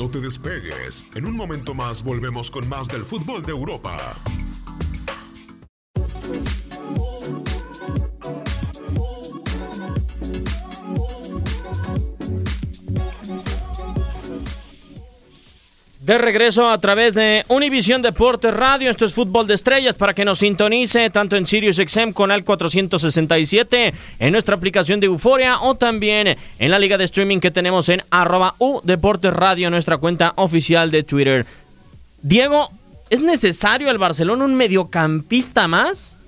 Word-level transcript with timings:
No 0.00 0.08
te 0.08 0.18
despegues. 0.18 1.04
En 1.14 1.26
un 1.26 1.36
momento 1.36 1.74
más 1.74 2.02
volvemos 2.02 2.50
con 2.50 2.66
más 2.70 2.88
del 2.88 3.02
fútbol 3.02 3.42
de 3.42 3.50
Europa. 3.50 3.98
De 16.10 16.18
regreso 16.18 16.68
a 16.68 16.80
través 16.80 17.14
de 17.14 17.44
Univisión 17.46 18.02
Deportes 18.02 18.52
Radio, 18.52 18.90
esto 18.90 19.04
es 19.04 19.14
Fútbol 19.14 19.46
de 19.46 19.54
Estrellas 19.54 19.94
para 19.94 20.12
que 20.12 20.24
nos 20.24 20.40
sintonice 20.40 21.08
tanto 21.10 21.36
en 21.36 21.46
Sirius 21.46 21.76
XM 21.76 22.10
con 22.10 22.32
al 22.32 22.42
467, 22.42 23.94
en 24.18 24.32
nuestra 24.32 24.56
aplicación 24.56 24.98
de 24.98 25.06
Euforia 25.06 25.60
o 25.60 25.76
también 25.76 26.36
en 26.58 26.70
la 26.72 26.80
liga 26.80 26.98
de 26.98 27.04
streaming 27.04 27.38
que 27.38 27.52
tenemos 27.52 27.88
en 27.90 28.02
arroba 28.10 28.56
U 28.58 28.80
Deportes 28.82 29.32
Radio, 29.32 29.70
nuestra 29.70 29.98
cuenta 29.98 30.32
oficial 30.34 30.90
de 30.90 31.04
Twitter. 31.04 31.46
Diego, 32.20 32.70
¿es 33.08 33.22
necesario 33.22 33.88
el 33.88 33.98
Barcelona 33.98 34.44
un 34.44 34.56
mediocampista 34.56 35.68
más? 35.68 36.18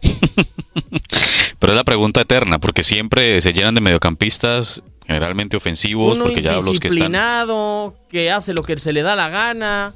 Pero 1.58 1.74
es 1.74 1.76
la 1.76 1.84
pregunta 1.84 2.22
eterna, 2.22 2.58
porque 2.58 2.82
siempre 2.82 3.42
se 3.42 3.52
llenan 3.52 3.74
de 3.74 3.82
mediocampistas 3.82 4.82
generalmente 5.06 5.56
ofensivos, 5.56 6.16
Uno 6.16 6.24
porque 6.24 6.42
ya 6.42 6.52
los 6.54 6.78
que 6.78 6.88
están... 6.88 7.12
que 8.08 8.30
hace 8.30 8.54
lo 8.54 8.62
que 8.62 8.76
se 8.78 8.92
le 8.92 9.02
da 9.02 9.16
la 9.16 9.28
gana. 9.28 9.94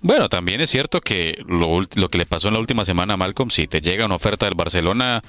Bueno, 0.00 0.28
también 0.28 0.60
es 0.60 0.70
cierto 0.70 1.00
que 1.00 1.42
lo, 1.46 1.80
lo 1.94 2.08
que 2.10 2.18
le 2.18 2.26
pasó 2.26 2.48
en 2.48 2.54
la 2.54 2.60
última 2.60 2.84
semana 2.84 3.14
a 3.14 3.16
Malcolm, 3.16 3.50
si 3.50 3.66
te 3.66 3.80
llega 3.80 4.04
una 4.04 4.16
oferta 4.16 4.44
del 4.46 4.54
Barcelona 4.54 5.22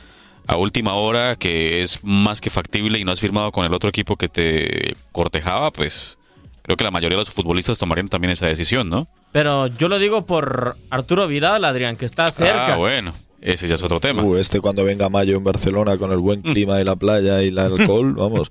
a 0.47 0.57
última 0.57 0.93
hora 0.95 1.37
que 1.37 1.81
es 1.81 2.03
más 2.03 2.41
que 2.41 2.49
factible 2.49 2.99
y 2.99 3.05
no 3.05 3.11
has 3.11 3.19
firmado 3.19 3.51
con 3.51 3.65
el 3.65 3.73
otro 3.73 3.89
equipo 3.89 4.15
que 4.15 4.27
te 4.27 4.95
cortejaba, 5.11 5.71
pues 5.71 6.17
creo 6.61 6.77
que 6.77 6.83
la 6.83 6.91
mayoría 6.91 7.17
de 7.17 7.23
los 7.23 7.33
futbolistas 7.33 7.77
tomarían 7.77 8.09
también 8.09 8.31
esa 8.31 8.47
decisión, 8.47 8.89
¿no? 8.89 9.07
Pero 9.31 9.67
yo 9.67 9.87
lo 9.87 9.99
digo 9.99 10.25
por 10.25 10.75
Arturo 10.89 11.27
Vidal, 11.27 11.65
Adrián, 11.65 11.95
que 11.95 12.05
está 12.05 12.27
cerca. 12.27 12.73
Ah, 12.73 12.77
bueno, 12.77 13.15
ese 13.53 13.67
ya 13.67 13.75
es 13.75 13.83
otro 13.83 13.99
tema. 13.99 14.23
Uh, 14.23 14.37
este 14.37 14.59
cuando 14.59 14.83
venga 14.83 15.07
mayo 15.09 15.37
en 15.37 15.43
Barcelona 15.43 15.97
con 15.97 16.11
el 16.11 16.17
buen 16.17 16.41
clima 16.41 16.81
y 16.81 16.83
la 16.83 16.95
playa 16.95 17.41
y 17.43 17.47
el 17.49 17.59
alcohol, 17.59 18.13
vamos, 18.17 18.49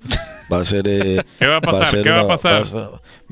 va 0.51 0.59
a 0.59 0.65
ser... 0.65 0.87
eh, 0.87 1.21
¿Qué 1.39 1.47
va 1.47 1.57
a 1.57 1.61
pasar? 1.61 1.87
ser 1.87 2.01
¿Qué 2.01 2.09
va 2.09 2.21
a 2.21 2.27
pasar? 2.27 2.53
Va 2.53 2.59
a, 2.61 2.65
ser, 2.65 2.81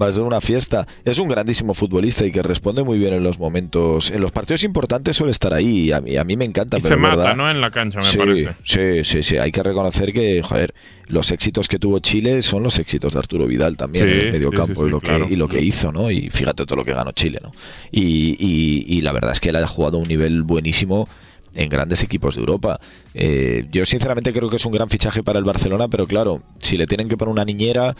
va 0.02 0.08
a 0.08 0.12
ser 0.12 0.24
una 0.24 0.42
fiesta. 0.42 0.86
Es 1.06 1.20
un 1.20 1.28
grandísimo 1.28 1.74
futbolista 1.74 2.26
y 2.26 2.32
que 2.32 2.44
responde 2.44 2.84
muy 2.84 2.98
bien 3.00 3.14
en 3.14 3.24
los 3.24 3.40
momentos... 3.40 4.12
En 4.12 4.22
los 4.22 4.32
partidos 4.32 4.64
importantes 4.64 5.16
suele 5.16 5.32
estar 5.32 5.54
ahí 5.54 5.92
a 5.92 6.02
mí, 6.02 6.18
a 6.18 6.24
mí 6.24 6.36
me 6.36 6.46
encanta. 6.46 6.78
Y 6.78 6.82
pero 6.82 6.96
se 6.96 7.00
mata, 7.02 7.16
verdad- 7.16 7.36
¿no? 7.36 7.50
En 7.50 7.62
la 7.62 7.72
cancha, 7.72 8.00
me 8.00 8.06
sí, 8.06 8.18
parece. 8.18 8.56
Sí, 8.64 9.04
sí, 9.04 9.24
sí. 9.24 9.38
Hay 9.38 9.52
que 9.52 9.64
reconocer 9.64 10.12
que, 10.12 10.42
joder, 10.44 10.74
los 11.08 11.32
éxitos 11.32 11.68
que 11.68 11.80
tuvo 11.80 12.00
Chile 12.00 12.42
son 12.42 12.64
los 12.64 12.78
éxitos 12.80 13.14
de 13.14 13.20
Arturo 13.20 13.46
Vidal 13.48 13.78
también 13.78 14.06
Sí, 14.06 14.12
en 14.12 14.20
el 14.20 14.32
medio 14.34 14.50
sí, 14.52 14.56
campo 14.58 14.74
sí, 14.74 14.80
sí, 14.82 14.88
y, 14.88 14.90
lo 14.90 15.00
claro. 15.00 15.28
que, 15.28 15.34
y 15.34 15.36
lo 15.38 15.48
que 15.48 15.62
hizo, 15.62 15.92
¿no? 15.92 16.10
Y 16.12 16.30
fíjate 16.30 16.66
todo 16.66 16.78
lo 16.78 16.84
que 16.84 16.94
ganó 16.94 17.12
Chile, 17.14 17.40
¿no? 17.42 17.52
Y, 17.92 18.36
y- 18.40 18.86
y 18.98 19.02
la 19.02 19.12
verdad 19.12 19.32
es 19.32 19.40
que 19.40 19.50
él 19.50 19.56
ha 19.58 19.68
jugado 19.68 19.98
a 19.98 20.02
un 20.02 20.08
nivel 20.08 20.44
buenísimo 20.44 21.08
en 21.56 21.70
grandes 21.70 22.04
equipos 22.04 22.36
de 22.36 22.42
Europa. 22.42 22.80
Eh, 23.14 23.68
yo 23.72 23.86
sinceramente 23.86 24.34
creo 24.34 24.50
que 24.50 24.58
es 24.58 24.66
un 24.66 24.72
gran 24.72 24.90
fichaje 24.90 25.24
para 25.24 25.40
el 25.40 25.46
Barcelona, 25.46 25.88
pero 25.88 26.08
claro, 26.08 26.42
si 26.60 26.78
le 26.78 26.88
tienen 26.88 27.10
que 27.10 27.18
poner 27.18 27.32
una 27.32 27.46
niñera, 27.46 27.96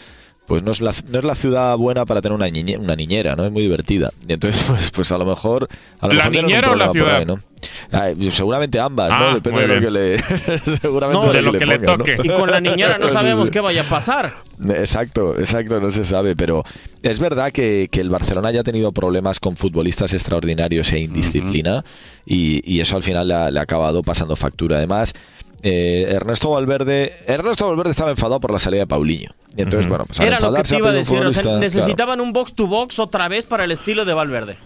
pues 0.46 0.62
no 0.62 0.72
es 0.72 0.80
la, 0.80 0.92
no 1.08 1.18
es 1.18 1.24
la 1.24 1.34
ciudad 1.34 1.76
buena 1.76 2.04
para 2.04 2.20
tener 2.20 2.36
una, 2.36 2.48
niñe- 2.48 2.78
una 2.78 2.94
niñera, 2.96 3.34
¿no? 3.34 3.44
Es 3.44 3.52
muy 3.52 3.62
divertida. 3.62 4.10
Y 4.28 4.32
entonces, 4.34 4.62
pues, 4.68 4.90
pues 4.90 5.12
a 5.12 5.18
lo 5.18 5.24
mejor... 5.24 5.68
A 6.00 6.06
lo 6.08 6.14
¿La 6.14 6.28
mejor 6.28 6.44
niñera 6.46 6.70
o 6.70 6.74
la 6.74 6.90
ciudad? 6.90 7.16
ahí, 7.16 7.24
¿no? 7.24 7.40
Ah, 7.92 8.10
seguramente 8.30 8.78
ambas, 8.78 9.10
Ah, 9.10 9.18
¿no? 9.30 9.34
Depende 9.36 9.60
muy 9.60 9.68
de 9.68 9.74
lo 9.74 9.80
que 9.80 9.90
le... 9.90 10.22
seguramente 10.82 11.26
No, 11.26 11.32
de 11.32 11.40
lo 11.40 11.52
que 11.52 11.64
le 11.64 11.78
toque. 11.78 12.18
Y 12.22 12.28
con 12.28 12.50
la 12.50 12.60
niñera 12.60 12.98
no 12.98 13.08
sabemos 13.08 13.46
sí. 13.48 13.52
qué 13.52 13.60
vaya 13.60 13.80
a 13.82 13.84
pasar. 13.88 14.34
Exacto, 14.68 15.38
exacto, 15.38 15.80
no 15.80 15.90
se 15.90 16.04
sabe, 16.04 16.36
pero 16.36 16.62
es 17.02 17.18
verdad 17.18 17.50
que, 17.52 17.88
que 17.90 18.00
el 18.02 18.10
Barcelona 18.10 18.50
ya 18.50 18.60
ha 18.60 18.64
tenido 18.64 18.92
problemas 18.92 19.40
con 19.40 19.56
futbolistas 19.56 20.12
extraordinarios 20.12 20.92
e 20.92 21.00
indisciplina 21.00 21.84
y, 22.26 22.60
y 22.70 22.80
eso 22.80 22.96
al 22.96 23.02
final 23.02 23.28
le 23.28 23.34
ha, 23.34 23.50
le 23.50 23.58
ha 23.58 23.62
acabado 23.62 24.02
pasando 24.02 24.36
factura. 24.36 24.76
Además, 24.76 25.14
eh, 25.64 26.06
Ernesto 26.10 26.50
Valverde 26.50 27.16
Ernesto 27.26 27.66
Valverde 27.66 27.90
estaba 27.90 28.10
enfadado 28.10 28.38
por 28.38 28.52
la 28.52 28.58
salida 28.58 28.82
de 28.82 28.86
Paulinho. 28.86 29.30
Y 29.56 29.62
entonces, 29.62 29.88
bueno, 29.88 30.04
pues 30.04 30.20
Era 30.20 30.38
lo 30.40 30.52
que 30.52 30.62
te 30.62 30.76
iba 30.76 30.90
a 30.90 30.92
decir. 30.92 31.18
O 31.24 31.30
sea, 31.30 31.42
futbolista- 31.42 31.58
necesitaban 31.58 32.20
un 32.20 32.32
box 32.32 32.54
to 32.54 32.66
box 32.66 32.98
otra 32.98 33.28
vez 33.28 33.46
para 33.46 33.64
el 33.64 33.70
estilo 33.70 34.04
de 34.04 34.12
Valverde. 34.14 34.56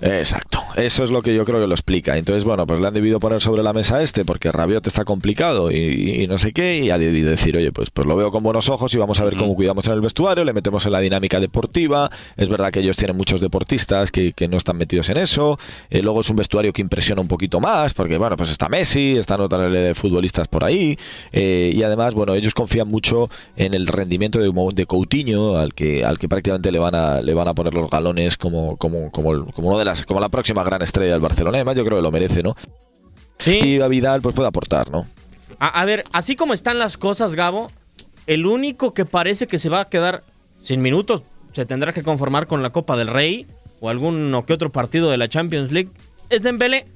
Exacto, 0.00 0.60
eso 0.76 1.02
es 1.02 1.10
lo 1.10 1.22
que 1.22 1.34
yo 1.34 1.44
creo 1.44 1.60
que 1.60 1.66
lo 1.66 1.74
explica. 1.74 2.16
Entonces, 2.16 2.44
bueno, 2.44 2.66
pues 2.66 2.80
le 2.80 2.86
han 2.86 2.94
debido 2.94 3.18
poner 3.18 3.40
sobre 3.40 3.64
la 3.64 3.72
mesa 3.72 4.00
este 4.00 4.24
porque 4.24 4.52
Rabiot 4.52 4.86
está 4.86 5.04
complicado 5.04 5.72
y, 5.72 6.22
y 6.22 6.26
no 6.28 6.38
sé 6.38 6.52
qué, 6.52 6.78
y 6.78 6.90
ha 6.90 6.98
debido 6.98 7.30
decir, 7.30 7.56
oye, 7.56 7.72
pues, 7.72 7.90
pues 7.90 8.06
lo 8.06 8.14
veo 8.14 8.30
con 8.30 8.44
buenos 8.44 8.68
ojos 8.68 8.94
y 8.94 8.98
vamos 8.98 9.18
a 9.18 9.24
ver 9.24 9.36
cómo 9.36 9.56
cuidamos 9.56 9.86
en 9.88 9.94
el 9.94 10.00
vestuario, 10.00 10.44
le 10.44 10.52
metemos 10.52 10.86
en 10.86 10.92
la 10.92 11.00
dinámica 11.00 11.40
deportiva. 11.40 12.10
Es 12.36 12.48
verdad 12.48 12.70
que 12.70 12.78
ellos 12.78 12.96
tienen 12.96 13.16
muchos 13.16 13.40
deportistas 13.40 14.12
que, 14.12 14.32
que 14.34 14.46
no 14.46 14.56
están 14.56 14.76
metidos 14.76 15.08
en 15.08 15.16
eso. 15.16 15.58
Eh, 15.90 16.00
luego 16.00 16.20
es 16.20 16.30
un 16.30 16.36
vestuario 16.36 16.72
que 16.72 16.80
impresiona 16.80 17.20
un 17.20 17.28
poquito 17.28 17.58
más 17.58 17.92
porque, 17.92 18.18
bueno, 18.18 18.36
pues 18.36 18.50
está 18.50 18.68
Messi, 18.68 19.16
están 19.16 19.40
otra 19.40 19.68
de 19.68 19.96
futbolistas 19.96 20.46
por 20.46 20.62
ahí 20.62 20.96
eh, 21.32 21.72
y 21.74 21.82
además, 21.82 22.14
bueno, 22.14 22.34
ellos 22.34 22.54
confían 22.54 22.86
mucho 22.86 23.30
en 23.56 23.74
el 23.74 23.88
rendimiento 23.88 24.38
de, 24.38 24.52
de 24.74 24.86
Coutinho, 24.86 25.56
al 25.56 25.74
que, 25.74 26.04
al 26.04 26.18
que 26.18 26.28
prácticamente 26.28 26.70
le 26.70 26.78
van 26.78 26.94
a, 26.94 27.20
le 27.20 27.34
van 27.34 27.48
a 27.48 27.54
poner 27.54 27.74
los 27.74 27.90
galones 27.90 28.36
como, 28.36 28.76
como, 28.76 29.10
como, 29.10 29.44
como 29.52 29.68
uno 29.68 29.78
de 29.78 29.87
como 30.06 30.20
la 30.20 30.28
próxima 30.28 30.62
gran 30.64 30.82
estrella 30.82 31.12
del 31.12 31.20
Barcelona. 31.20 31.58
Además, 31.58 31.76
yo 31.76 31.84
creo 31.84 31.98
que 31.98 32.02
lo 32.02 32.10
merece, 32.10 32.42
¿no? 32.42 32.56
Sí. 33.38 33.60
Y 33.62 33.80
a 33.80 33.88
Vidal 33.88 34.20
pues 34.20 34.34
puede 34.34 34.48
aportar, 34.48 34.90
¿no? 34.90 35.06
A, 35.58 35.80
a 35.80 35.84
ver, 35.84 36.04
así 36.12 36.36
como 36.36 36.54
están 36.54 36.78
las 36.78 36.96
cosas, 36.96 37.34
Gabo, 37.34 37.68
el 38.26 38.46
único 38.46 38.92
que 38.92 39.04
parece 39.04 39.46
que 39.46 39.58
se 39.58 39.68
va 39.68 39.80
a 39.80 39.88
quedar 39.88 40.22
sin 40.60 40.82
minutos 40.82 41.22
se 41.52 41.66
tendrá 41.66 41.92
que 41.92 42.02
conformar 42.02 42.46
con 42.46 42.62
la 42.62 42.70
Copa 42.70 42.96
del 42.96 43.08
Rey 43.08 43.46
o 43.80 43.88
alguno 43.88 44.44
que 44.44 44.52
otro 44.52 44.70
partido 44.70 45.10
de 45.10 45.16
la 45.16 45.28
Champions 45.28 45.72
League 45.72 45.90
es 46.30 46.42
Dembélé. 46.42 46.86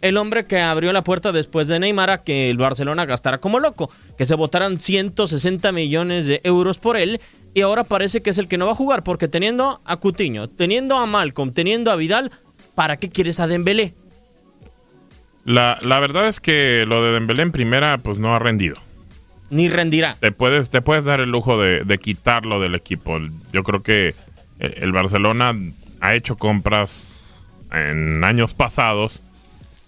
el 0.00 0.16
hombre 0.16 0.46
que 0.46 0.60
abrió 0.60 0.92
la 0.92 1.02
puerta 1.02 1.32
después 1.32 1.68
de 1.68 1.78
Neymar 1.78 2.10
a 2.10 2.22
que 2.22 2.50
el 2.50 2.56
Barcelona 2.56 3.04
gastara 3.04 3.38
como 3.38 3.58
loco, 3.58 3.90
que 4.16 4.24
se 4.24 4.34
votaran 4.34 4.78
160 4.78 5.72
millones 5.72 6.26
de 6.26 6.40
euros 6.44 6.78
por 6.78 6.96
él 6.96 7.20
y 7.58 7.60
ahora 7.60 7.82
parece 7.82 8.22
que 8.22 8.30
es 8.30 8.38
el 8.38 8.46
que 8.46 8.56
no 8.56 8.66
va 8.66 8.72
a 8.72 8.76
jugar 8.76 9.02
porque 9.02 9.26
teniendo 9.26 9.80
a 9.84 9.96
Cutiño, 9.96 10.48
teniendo 10.48 10.96
a 10.96 11.06
Malcolm, 11.06 11.52
teniendo 11.52 11.90
a 11.90 11.96
Vidal, 11.96 12.30
¿para 12.76 12.98
qué 12.98 13.08
quieres 13.08 13.40
a 13.40 13.48
Dembélé? 13.48 13.94
La, 15.44 15.80
la 15.82 15.98
verdad 15.98 16.28
es 16.28 16.38
que 16.38 16.84
lo 16.86 17.02
de 17.02 17.10
Dembélé 17.14 17.42
en 17.42 17.50
primera 17.50 17.98
pues 17.98 18.18
no 18.18 18.32
ha 18.32 18.38
rendido. 18.38 18.76
Ni 19.50 19.68
rendirá. 19.68 20.16
Te 20.20 20.30
puedes, 20.30 20.70
te 20.70 20.82
puedes 20.82 21.04
dar 21.04 21.18
el 21.18 21.30
lujo 21.30 21.60
de, 21.60 21.82
de 21.82 21.98
quitarlo 21.98 22.60
del 22.60 22.76
equipo. 22.76 23.18
Yo 23.52 23.64
creo 23.64 23.82
que 23.82 24.14
el, 24.60 24.74
el 24.76 24.92
Barcelona 24.92 25.52
ha 26.00 26.14
hecho 26.14 26.36
compras 26.36 27.24
en 27.72 28.22
años 28.22 28.54
pasados 28.54 29.20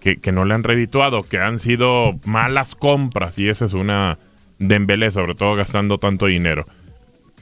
que, 0.00 0.16
que, 0.16 0.32
no 0.32 0.44
le 0.44 0.54
han 0.54 0.64
redituado, 0.64 1.22
que 1.22 1.38
han 1.38 1.60
sido 1.60 2.18
malas 2.24 2.74
compras 2.74 3.38
y 3.38 3.48
esa 3.48 3.66
es 3.66 3.74
una 3.74 4.18
Dembélé, 4.58 5.12
sobre 5.12 5.36
todo 5.36 5.54
gastando 5.54 5.98
tanto 5.98 6.26
dinero. 6.26 6.64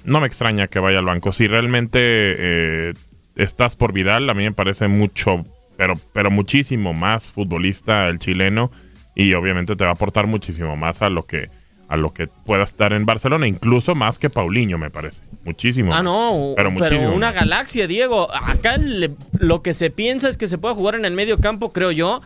No 0.09 0.21
me 0.21 0.27
extraña 0.27 0.69
que 0.69 0.79
vaya 0.79 0.99
al 0.99 1.05
banco. 1.05 1.33
Si 1.33 1.47
realmente 1.47 1.99
eh, 2.01 2.95
estás 3.37 3.77
por 3.77 3.93
Vidal, 3.93 4.29
a 4.31 4.35
mí 4.35 4.43
me 4.43 4.53
parece 4.53 4.89
mucho, 4.89 5.45
pero, 5.77 5.95
pero 6.13 6.31
muchísimo 6.31 6.95
más 6.95 7.31
futbolista 7.31 8.09
el 8.09 8.19
chileno 8.19 8.71
y 9.15 9.35
obviamente 9.35 9.77
te 9.77 9.85
va 9.85 9.91
a 9.91 9.93
aportar 9.95 10.27
muchísimo 10.27 10.77
más 10.77 11.03
a 11.03 11.11
lo 11.11 11.25
que 11.25 11.51
a 11.89 11.97
lo 11.97 12.13
que 12.13 12.27
pueda 12.27 12.65
estar 12.65 12.93
en 12.93 13.07
Barcelona, 13.07 13.49
incluso 13.49 13.95
más 13.95 14.19
que 14.19 14.29
Paulinho, 14.29 14.77
me 14.77 14.91
parece. 14.91 15.23
Muchísimo. 15.45 15.95
Ah, 15.95 16.03
no, 16.03 16.53
pero, 16.55 16.71
pero 16.79 17.15
una 17.15 17.33
galaxia, 17.33 17.87
Diego. 17.87 18.29
Acá 18.31 18.77
le, 18.77 19.13
lo 19.39 19.63
que 19.63 19.73
se 19.73 19.91
piensa 19.91 20.29
es 20.29 20.37
que 20.37 20.47
se 20.47 20.59
puede 20.59 20.75
jugar 20.75 20.97
en 20.97 21.07
el 21.07 21.15
medio 21.15 21.39
campo, 21.39 21.73
creo 21.73 21.91
yo, 21.91 22.21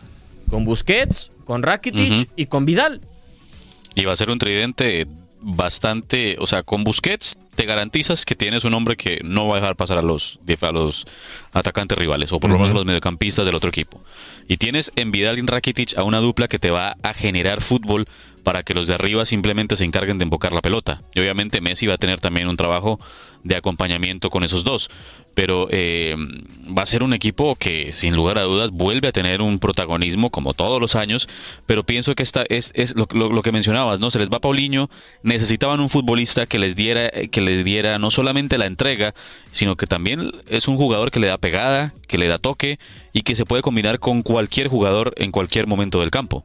con 0.49 0.65
Busquets, 0.65 1.31
con 1.45 1.63
Rakitic 1.63 2.11
uh 2.11 2.15
-huh. 2.15 2.27
y 2.35 2.45
con 2.47 2.65
Vidal. 2.65 2.99
Y 3.95 4.03
va 4.03 4.11
a 4.11 4.17
ser 4.17 4.29
un 4.29 4.37
tridente 4.37 5.07
bastante, 5.39 6.35
o 6.39 6.47
sea, 6.47 6.63
con 6.63 6.83
Busquets 6.83 7.37
te 7.55 7.65
garantizas 7.65 8.25
que 8.25 8.35
tienes 8.35 8.63
un 8.63 8.73
hombre 8.73 8.95
que 8.95 9.21
no 9.23 9.47
va 9.47 9.57
a 9.57 9.59
dejar 9.59 9.75
pasar 9.75 9.99
a 9.99 10.01
los, 10.01 10.39
a 10.61 10.71
los 10.71 11.05
atacantes 11.51 11.97
rivales, 11.97 12.31
o 12.31 12.39
por 12.39 12.49
lo 12.49 12.57
menos 12.57 12.71
a 12.71 12.75
los 12.75 12.85
mediocampistas 12.85 13.45
del 13.45 13.55
otro 13.55 13.69
equipo. 13.69 14.01
Y 14.47 14.57
tienes 14.57 14.91
en 14.95 15.11
Vidal 15.11 15.37
y 15.37 15.41
en 15.41 15.47
Rakitic 15.47 15.97
a 15.97 16.03
una 16.03 16.19
dupla 16.19 16.47
que 16.47 16.59
te 16.59 16.71
va 16.71 16.97
a 17.03 17.13
generar 17.13 17.61
fútbol 17.61 18.07
para 18.43 18.63
que 18.63 18.73
los 18.73 18.87
de 18.87 18.93
arriba 18.93 19.25
simplemente 19.25 19.75
se 19.75 19.85
encarguen 19.85 20.19
de 20.19 20.23
embocar 20.23 20.51
la 20.51 20.61
pelota. 20.61 21.01
Y 21.15 21.19
obviamente 21.21 21.61
Messi 21.61 21.87
va 21.87 21.95
a 21.95 21.97
tener 21.97 22.19
también 22.19 22.47
un 22.49 22.57
trabajo 22.57 22.99
de 23.43 23.55
acompañamiento 23.55 24.29
con 24.29 24.43
esos 24.43 24.63
dos. 24.63 24.89
Pero 25.33 25.67
eh, 25.71 26.15
va 26.77 26.83
a 26.83 26.85
ser 26.85 27.03
un 27.03 27.13
equipo 27.13 27.55
que 27.55 27.91
sin 27.93 28.15
lugar 28.15 28.37
a 28.37 28.43
dudas 28.43 28.69
vuelve 28.71 29.07
a 29.07 29.11
tener 29.11 29.41
un 29.41 29.59
protagonismo 29.59 30.29
como 30.29 30.53
todos 30.53 30.79
los 30.79 30.95
años. 30.95 31.27
Pero 31.65 31.83
pienso 31.83 32.15
que 32.15 32.23
esta 32.23 32.43
es, 32.49 32.71
es 32.75 32.95
lo, 32.95 33.07
lo, 33.11 33.29
lo, 33.29 33.41
que 33.41 33.51
mencionabas, 33.51 33.99
¿no? 33.99 34.11
Se 34.11 34.19
les 34.19 34.29
va 34.29 34.39
Paulinho, 34.39 34.89
necesitaban 35.23 35.79
un 35.79 35.89
futbolista 35.89 36.45
que 36.45 36.59
les 36.59 36.75
diera, 36.75 37.09
que 37.09 37.41
les 37.43 37.63
diera 37.63 37.99
no 37.99 38.09
solamente 38.11 38.57
la 38.57 38.65
entrega, 38.65 39.13
sino 39.51 39.75
que 39.75 39.85
también 39.85 40.31
es 40.49 40.67
un 40.67 40.77
jugador 40.77 41.11
que 41.11 41.19
le 41.19 41.27
da 41.27 41.37
pegada, 41.37 41.93
que 42.07 42.17
le 42.17 42.27
da 42.27 42.37
toque 42.37 42.79
y 43.13 43.21
que 43.21 43.35
se 43.35 43.45
puede 43.45 43.61
combinar 43.61 43.99
con 43.99 44.23
cualquier 44.23 44.67
jugador 44.67 45.13
en 45.17 45.31
cualquier 45.31 45.67
momento 45.67 45.99
del 45.99 46.11
campo 46.11 46.43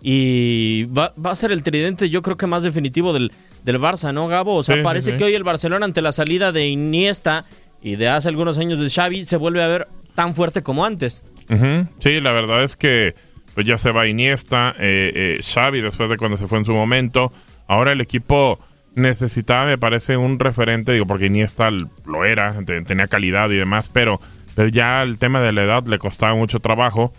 y 0.00 0.84
va, 0.84 1.12
va, 1.24 1.32
a 1.32 1.36
ser 1.36 1.52
el 1.52 1.62
tridente 1.62 2.08
yo 2.08 2.22
creo 2.22 2.36
que 2.36 2.46
más 2.46 2.62
definitivo 2.62 3.12
del, 3.12 3.32
del 3.64 3.80
Barça, 3.80 4.12
¿no, 4.12 4.28
Gabo? 4.28 4.54
O 4.56 4.62
sea, 4.62 4.76
sí, 4.76 4.82
parece 4.82 5.12
sí, 5.12 5.16
que 5.16 5.24
hoy 5.24 5.34
el 5.34 5.44
Barcelona 5.44 5.86
ante 5.86 6.02
la 6.02 6.12
salida 6.12 6.52
de 6.52 6.68
Iniesta 6.68 7.44
y 7.82 7.96
de 7.96 8.08
hace 8.08 8.28
algunos 8.28 8.58
años 8.58 8.78
de 8.78 8.90
Xavi 8.90 9.24
se 9.24 9.36
vuelve 9.36 9.62
a 9.62 9.66
ver 9.66 9.88
tan 10.14 10.34
fuerte 10.34 10.62
como 10.62 10.84
antes. 10.84 11.22
Uh 11.48 11.54
-huh. 11.54 11.88
Sí, 11.98 12.20
la 12.20 12.32
verdad 12.32 12.62
es 12.62 12.76
que 12.76 13.14
pues 13.54 13.66
ya 13.66 13.76
se 13.76 13.90
va 13.90 14.06
Iniesta, 14.06 14.74
eh, 14.78 15.12
eh, 15.14 15.40
Xavi 15.42 15.80
después 15.80 16.08
de 16.08 16.16
cuando 16.16 16.36
se 16.38 16.46
fue 16.46 16.58
en 16.58 16.64
su 16.64 16.72
momento. 16.72 17.32
Ahora 17.66 17.92
el 17.92 18.00
equipo 18.00 18.60
necesitaba, 18.98 19.66
me 19.66 19.78
parece, 19.78 20.16
un 20.16 20.38
referente, 20.38 20.92
digo, 20.92 21.06
porque 21.06 21.26
Iniesta 21.26 21.70
lo 21.70 22.24
era, 22.24 22.54
tenía 22.64 23.08
calidad 23.08 23.50
y 23.50 23.56
demás, 23.56 23.88
pero, 23.88 24.20
pero 24.54 24.68
ya 24.68 25.02
el 25.02 25.18
tema 25.18 25.40
de 25.40 25.52
la 25.52 25.64
edad 25.64 25.86
le 25.86 25.98
costaba 25.98 26.34
mucho 26.34 26.60
trabajo 26.60 27.12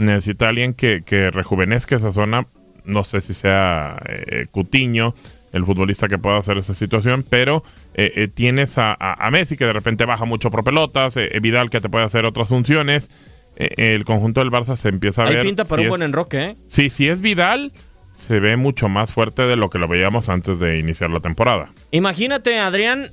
necesita 0.00 0.48
alguien 0.48 0.74
que, 0.74 1.02
que, 1.04 1.30
rejuvenezca 1.30 1.96
esa 1.96 2.12
zona. 2.12 2.46
No 2.84 3.04
sé 3.04 3.20
si 3.20 3.34
sea 3.34 3.98
eh, 4.06 4.46
Cutiño, 4.50 5.14
el 5.52 5.64
futbolista 5.66 6.08
que 6.08 6.18
pueda 6.18 6.38
hacer 6.38 6.58
esa 6.58 6.74
situación, 6.74 7.24
pero 7.28 7.62
eh, 7.94 8.12
eh, 8.16 8.28
tienes 8.28 8.78
a, 8.78 8.96
a, 8.98 9.26
a, 9.26 9.30
Messi 9.30 9.56
que 9.56 9.66
de 9.66 9.72
repente 9.72 10.04
baja 10.06 10.24
mucho 10.24 10.50
por 10.50 10.64
pelotas, 10.64 11.16
eh, 11.16 11.30
Vidal 11.40 11.70
que 11.70 11.80
te 11.80 11.88
puede 11.88 12.04
hacer 12.04 12.24
otras 12.24 12.48
funciones. 12.48 13.10
El 13.56 14.04
conjunto 14.04 14.40
del 14.40 14.50
Barça 14.50 14.76
se 14.76 14.88
empieza 14.88 15.22
a 15.22 15.26
Ahí 15.26 15.34
ver. 15.34 15.44
pinta 15.44 15.64
para 15.64 15.82
si 15.82 15.82
un 15.82 15.86
es, 15.86 15.90
buen 15.90 16.02
enroque, 16.02 16.44
¿eh? 16.44 16.56
Sí, 16.66 16.88
si 16.88 17.08
es 17.08 17.20
Vidal, 17.20 17.72
se 18.20 18.38
ve 18.38 18.56
mucho 18.56 18.88
más 18.88 19.10
fuerte 19.10 19.46
de 19.46 19.56
lo 19.56 19.70
que 19.70 19.78
lo 19.78 19.88
veíamos 19.88 20.28
antes 20.28 20.60
de 20.60 20.78
iniciar 20.78 21.10
la 21.10 21.20
temporada. 21.20 21.72
Imagínate, 21.90 22.58
Adrián, 22.58 23.10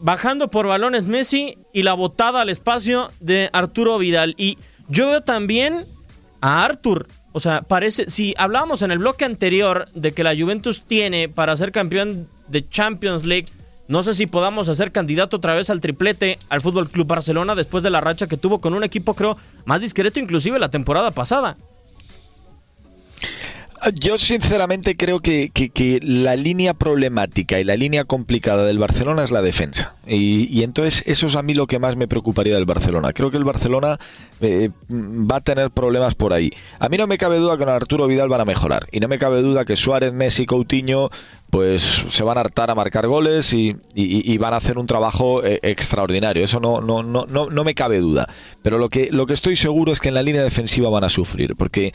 bajando 0.00 0.50
por 0.50 0.66
balones 0.66 1.04
Messi 1.04 1.58
y 1.72 1.82
la 1.82 1.94
botada 1.94 2.40
al 2.40 2.48
espacio 2.48 3.10
de 3.20 3.50
Arturo 3.52 3.98
Vidal. 3.98 4.34
Y 4.38 4.58
yo 4.88 5.08
veo 5.08 5.20
también 5.20 5.84
a 6.40 6.64
Arthur. 6.64 7.06
O 7.32 7.40
sea, 7.40 7.62
parece, 7.62 8.08
si 8.08 8.34
hablábamos 8.38 8.80
en 8.80 8.90
el 8.90 8.98
bloque 8.98 9.26
anterior 9.26 9.86
de 9.94 10.12
que 10.12 10.24
la 10.24 10.34
Juventus 10.34 10.82
tiene 10.82 11.28
para 11.28 11.56
ser 11.56 11.70
campeón 11.70 12.28
de 12.48 12.66
Champions 12.66 13.26
League, 13.26 13.48
no 13.88 14.02
sé 14.02 14.14
si 14.14 14.26
podamos 14.26 14.68
hacer 14.68 14.90
candidato 14.90 15.36
otra 15.36 15.54
vez 15.54 15.68
al 15.68 15.80
triplete 15.80 16.38
al 16.48 16.62
Fútbol 16.62 16.88
Club 16.88 17.06
Barcelona 17.06 17.54
después 17.54 17.84
de 17.84 17.90
la 17.90 18.00
racha 18.00 18.26
que 18.26 18.38
tuvo 18.38 18.60
con 18.60 18.74
un 18.74 18.84
equipo, 18.84 19.14
creo, 19.14 19.36
más 19.64 19.82
discreto 19.82 20.18
inclusive 20.18 20.58
la 20.58 20.70
temporada 20.70 21.10
pasada. 21.10 21.56
Yo 23.94 24.18
sinceramente 24.18 24.96
creo 24.96 25.20
que, 25.20 25.50
que, 25.50 26.00
la 26.02 26.34
línea 26.34 26.74
problemática 26.74 27.60
y 27.60 27.64
la 27.64 27.76
línea 27.76 28.04
complicada 28.04 28.64
del 28.64 28.78
Barcelona 28.78 29.22
es 29.22 29.30
la 29.30 29.42
defensa. 29.42 29.94
Y, 30.06 30.48
y, 30.50 30.64
entonces 30.64 31.04
eso 31.06 31.26
es 31.26 31.36
a 31.36 31.42
mí 31.42 31.54
lo 31.54 31.66
que 31.66 31.78
más 31.78 31.94
me 31.94 32.08
preocuparía 32.08 32.54
del 32.54 32.64
Barcelona. 32.64 33.12
Creo 33.12 33.30
que 33.30 33.36
el 33.36 33.44
Barcelona 33.44 33.98
eh, 34.40 34.70
va 34.90 35.36
a 35.36 35.40
tener 35.40 35.70
problemas 35.70 36.14
por 36.14 36.32
ahí. 36.32 36.52
A 36.80 36.88
mí 36.88 36.96
no 36.96 37.06
me 37.06 37.16
cabe 37.16 37.38
duda 37.38 37.56
que 37.56 37.64
con 37.64 37.68
Arturo 37.68 38.06
Vidal 38.06 38.28
van 38.28 38.40
a 38.40 38.44
mejorar. 38.44 38.86
Y 38.90 39.00
no 39.00 39.08
me 39.08 39.18
cabe 39.18 39.40
duda 39.40 39.64
que 39.64 39.76
Suárez, 39.76 40.12
Messi, 40.12 40.46
Coutinho 40.46 41.08
pues 41.50 41.82
se 42.08 42.24
van 42.24 42.38
a 42.38 42.40
hartar 42.40 42.70
a 42.70 42.74
marcar 42.74 43.06
goles 43.06 43.52
y, 43.52 43.76
y, 43.94 44.32
y 44.32 44.36
van 44.38 44.52
a 44.52 44.56
hacer 44.56 44.78
un 44.78 44.86
trabajo 44.86 45.44
eh, 45.44 45.60
extraordinario. 45.62 46.44
Eso 46.44 46.58
no, 46.60 46.80
no, 46.80 47.02
no, 47.02 47.24
no, 47.26 47.48
no 47.48 47.64
me 47.64 47.74
cabe 47.74 48.00
duda. 48.00 48.28
Pero 48.62 48.78
lo 48.78 48.88
que, 48.88 49.10
lo 49.12 49.26
que 49.26 49.34
estoy 49.34 49.56
seguro 49.56 49.92
es 49.92 50.00
que 50.00 50.08
en 50.08 50.14
la 50.14 50.22
línea 50.22 50.42
defensiva 50.42 50.90
van 50.90 51.04
a 51.04 51.08
sufrir. 51.08 51.54
Porque 51.56 51.94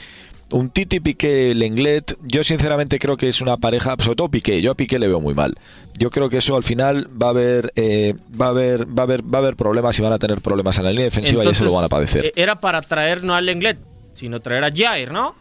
un 0.53 0.69
Titi 0.69 0.99
Piqué 0.99 1.53
Lenglet, 1.55 2.17
yo 2.21 2.43
sinceramente 2.43 2.99
creo 2.99 3.17
que 3.17 3.29
es 3.29 3.41
una 3.41 3.57
pareja, 3.57 3.95
sobre 3.99 4.15
todo 4.15 4.29
Piqué, 4.29 4.61
yo 4.61 4.71
a 4.71 4.75
Piqué 4.75 4.99
le 4.99 5.07
veo 5.07 5.19
muy 5.19 5.33
mal. 5.33 5.55
Yo 5.97 6.09
creo 6.09 6.29
que 6.29 6.37
eso 6.37 6.55
al 6.55 6.63
final 6.63 7.07
va 7.21 7.27
a 7.27 7.29
haber 7.31 7.71
eh, 7.75 8.15
va 8.39 8.47
a 8.47 8.49
haber 8.49 8.85
va 8.87 9.01
a 9.01 9.05
haber 9.05 9.23
va 9.23 9.37
a 9.37 9.41
haber 9.41 9.55
problemas 9.55 9.97
y 9.99 10.01
van 10.01 10.13
a 10.13 10.19
tener 10.19 10.41
problemas 10.41 10.77
en 10.79 10.85
la 10.85 10.91
línea 10.91 11.05
defensiva 11.05 11.41
Entonces, 11.41 11.61
y 11.61 11.65
eso 11.65 11.71
lo 11.71 11.75
van 11.75 11.85
a 11.85 11.89
padecer. 11.89 12.25
Eh, 12.27 12.33
Era 12.35 12.59
para 12.59 12.81
traer 12.81 13.23
no 13.23 13.35
a 13.35 13.41
Lenglet, 13.41 13.77
sino 14.13 14.39
traer 14.39 14.63
a 14.63 14.69
Jair, 14.73 15.11
¿no? 15.11 15.35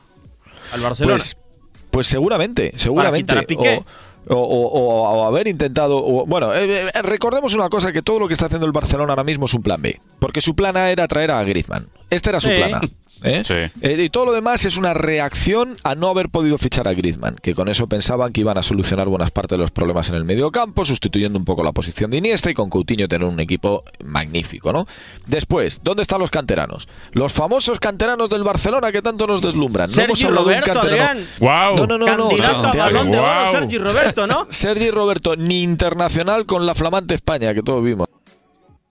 Al 0.72 0.80
Barcelona. 0.80 1.14
Pues, 1.16 1.36
pues 1.90 2.06
seguramente, 2.06 2.72
seguramente. 2.76 3.32
Para 3.32 3.46
quitar 3.46 3.58
a 3.68 3.78
Piqué. 3.78 3.84
O, 4.28 4.34
o, 4.34 4.66
o, 4.68 5.02
o, 5.22 5.24
haber 5.26 5.48
intentado. 5.48 6.02
bueno, 6.26 6.52
eh, 6.54 6.88
eh, 6.94 7.02
recordemos 7.02 7.54
una 7.54 7.68
cosa: 7.70 7.90
que 7.92 8.02
todo 8.02 8.20
lo 8.20 8.28
que 8.28 8.34
está 8.34 8.46
haciendo 8.46 8.66
el 8.66 8.72
Barcelona 8.72 9.12
ahora 9.12 9.24
mismo 9.24 9.46
es 9.46 9.54
un 9.54 9.62
plan 9.62 9.80
B. 9.80 9.98
Porque 10.18 10.42
su 10.42 10.54
plan 10.54 10.76
A 10.76 10.90
era 10.90 11.08
traer 11.08 11.30
a 11.30 11.42
Griezmann. 11.42 11.88
Este 12.10 12.28
era 12.28 12.38
su 12.38 12.48
Sí. 12.48 12.56
plan 12.56 12.74
A. 12.74 12.80
¿eh? 13.22 13.42
Sí. 13.46 13.80
Eh, 13.82 14.02
y 14.02 14.10
todo 14.10 14.26
lo 14.26 14.32
demás 14.32 14.64
es 14.64 14.76
una 14.76 14.94
reacción 14.94 15.76
a 15.82 15.94
no 15.94 16.08
haber 16.08 16.28
podido 16.28 16.58
fichar 16.58 16.88
a 16.88 16.92
Griezmann, 16.94 17.36
que 17.42 17.54
con 17.54 17.68
eso 17.68 17.86
pensaban 17.88 18.32
que 18.32 18.40
iban 18.40 18.58
a 18.58 18.62
solucionar 18.62 19.08
buenas 19.08 19.30
partes 19.30 19.56
de 19.56 19.62
los 19.62 19.70
problemas 19.70 20.08
en 20.10 20.16
el 20.16 20.24
medio 20.24 20.50
campo, 20.50 20.84
sustituyendo 20.84 21.38
un 21.38 21.44
poco 21.44 21.62
la 21.62 21.72
posición 21.72 22.10
de 22.10 22.18
Iniesta 22.18 22.50
y 22.50 22.54
con 22.54 22.70
Coutinho 22.70 23.08
tener 23.08 23.26
un 23.28 23.40
equipo 23.40 23.84
magnífico, 24.04 24.72
¿no? 24.72 24.86
Después, 25.26 25.80
¿dónde 25.82 26.02
están 26.02 26.20
los 26.20 26.30
canteranos? 26.30 26.88
Los 27.12 27.32
famosos 27.32 27.78
canteranos 27.80 28.30
del 28.30 28.42
Barcelona 28.44 28.92
que 28.92 29.02
tanto 29.02 29.26
nos 29.26 29.40
deslumbran. 29.42 29.88
No 29.94 30.02
hemos 30.02 30.18
Sergi 30.18 30.32
de 30.32 30.38
Roberto, 30.40 30.72
canterano- 30.72 31.10
Adrián. 31.10 31.26
¡Wow! 31.40 31.76
No, 31.76 31.86
no, 31.86 31.98
no, 31.98 32.16
no. 32.16 32.28
Candidato 32.28 32.58
a 32.58 32.62
Santiago. 32.62 32.86
balón 32.92 33.10
de 33.10 33.18
oro, 33.18 33.40
Wow. 33.42 33.50
Sergi 33.52 33.78
Roberto, 33.78 34.26
¿no? 34.26 34.46
Sergi 34.50 34.90
Roberto, 34.90 35.36
ni 35.36 35.62
internacional 35.62 36.46
con 36.46 36.66
la 36.66 36.74
flamante 36.74 37.14
España, 37.14 37.54
que 37.54 37.62
todos 37.62 37.82
vimos. 37.84 38.08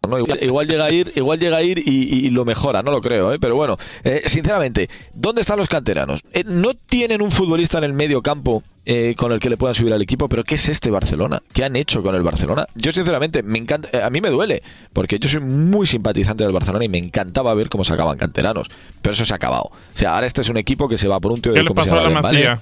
¿No? 0.08 0.20
Igual, 0.20 0.40
igual 0.42 0.68
llega 0.68 0.86
a 0.86 0.92
ir, 0.92 1.12
igual 1.16 1.40
llega 1.40 1.58
a 1.58 1.64
ir 1.64 1.80
y, 1.86 2.30
lo 2.30 2.46
mejora, 2.46 2.82
no 2.82 2.92
lo 2.92 3.02
creo, 3.02 3.34
¿eh? 3.34 3.40
pero 3.40 3.56
bueno, 3.56 3.78
eh, 4.04 4.24
sinceramente, 4.26 4.90
¿dónde 5.14 5.42
están 5.42 5.58
los 5.58 5.68
canteranos? 5.68 6.22
Eh, 6.34 6.44
no 6.46 6.74
tienen 6.74 7.22
un 7.22 7.32
futbolista 7.32 7.78
en 7.80 7.84
el 7.84 7.94
medio 7.94 8.22
campo 8.22 8.64
eh, 8.92 9.14
con 9.16 9.32
el 9.32 9.40
que 9.40 9.52
le 9.52 9.58
puedan 9.58 9.76
subir 9.76 9.94
al 9.94 10.02
equipo, 10.02 10.28
pero 10.28 10.44
¿qué 10.44 10.56
es 10.56 10.68
este 10.68 10.90
Barcelona? 10.90 11.44
¿Qué 11.54 11.64
han 11.64 11.76
hecho 11.76 12.02
con 12.02 12.16
el 12.16 12.24
Barcelona? 12.24 12.66
Yo 12.74 12.92
sinceramente 12.92 13.44
me 13.44 13.60
encanta, 13.60 13.88
eh, 13.92 14.02
a 14.02 14.10
mí 14.10 14.20
me 14.20 14.30
duele, 14.30 14.64
porque 14.94 15.20
yo 15.20 15.30
soy 15.30 15.42
muy 15.42 15.86
simpatizante 15.86 16.44
del 16.44 16.54
Barcelona 16.54 16.86
y 16.86 16.90
me 16.90 16.98
encantaba 16.98 17.54
ver 17.54 17.70
cómo 17.70 17.84
sacaban 17.84 18.18
canteranos, 18.18 18.68
pero 19.02 19.14
eso 19.14 19.26
se 19.26 19.34
ha 19.34 19.36
acabado. 19.36 19.66
O 19.66 19.74
sea, 19.94 20.16
ahora 20.16 20.26
este 20.26 20.42
es 20.42 20.50
un 20.50 20.58
equipo 20.58 20.88
que 20.88 20.98
se 20.98 21.08
va 21.08 21.20
por 21.20 21.32
un 21.32 21.40
tío 21.40 21.52
¿Qué 21.52 21.60
de 21.60 21.64
le 21.64 21.68
¿cómo 21.68 21.84
se 21.84 21.90
pasó 21.92 22.00
a 22.00 22.10
la? 22.10 22.62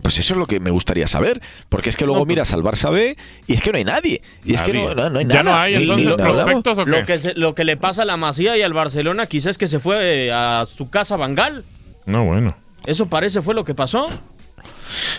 Pues 0.00 0.18
eso 0.18 0.34
es 0.34 0.38
lo 0.38 0.46
que 0.46 0.58
me 0.58 0.70
gustaría 0.70 1.06
saber, 1.06 1.40
porque 1.68 1.90
es 1.90 1.96
que 1.96 2.06
luego 2.06 2.24
miras 2.26 2.52
al 2.52 2.62
Barça 2.62 2.90
B 2.90 3.16
y 3.46 3.52
es 3.54 3.60
que 3.62 3.70
no 3.72 3.78
hay 3.78 3.84
nadie. 3.84 4.22
Y 4.44 4.54
es 4.54 4.62
que 4.62 4.72
no, 4.72 4.94
no- 4.94 5.10
no 5.10 5.18
hay 5.18 5.26
¿Ya 5.26 5.42
nada. 5.42 5.56
no 5.56 5.62
hay 5.62 5.74
entonces 5.74 5.96
ni- 6.06 6.16
ni 6.16 6.22
hablamos. 6.22 6.34
prospectos 6.44 6.78
o 6.78 6.84
qué? 6.84 6.90
Lo 6.90 7.06
que, 7.06 7.18
se- 7.18 7.34
lo 7.34 7.54
que 7.54 7.64
le 7.64 7.76
pasa 7.76 8.02
a 8.02 8.04
la 8.04 8.16
Masía 8.16 8.56
y 8.56 8.62
al 8.62 8.72
Barcelona 8.72 9.26
quizás 9.26 9.50
es 9.52 9.58
que 9.58 9.68
se 9.68 9.78
fue 9.78 10.26
eh, 10.26 10.32
a 10.32 10.64
su 10.66 10.88
casa 10.90 11.16
Bangal. 11.16 11.64
No, 12.06 12.24
bueno. 12.24 12.48
Eso 12.86 13.06
parece 13.06 13.42
fue 13.42 13.54
lo 13.54 13.62
que 13.64 13.74
pasó. 13.74 14.08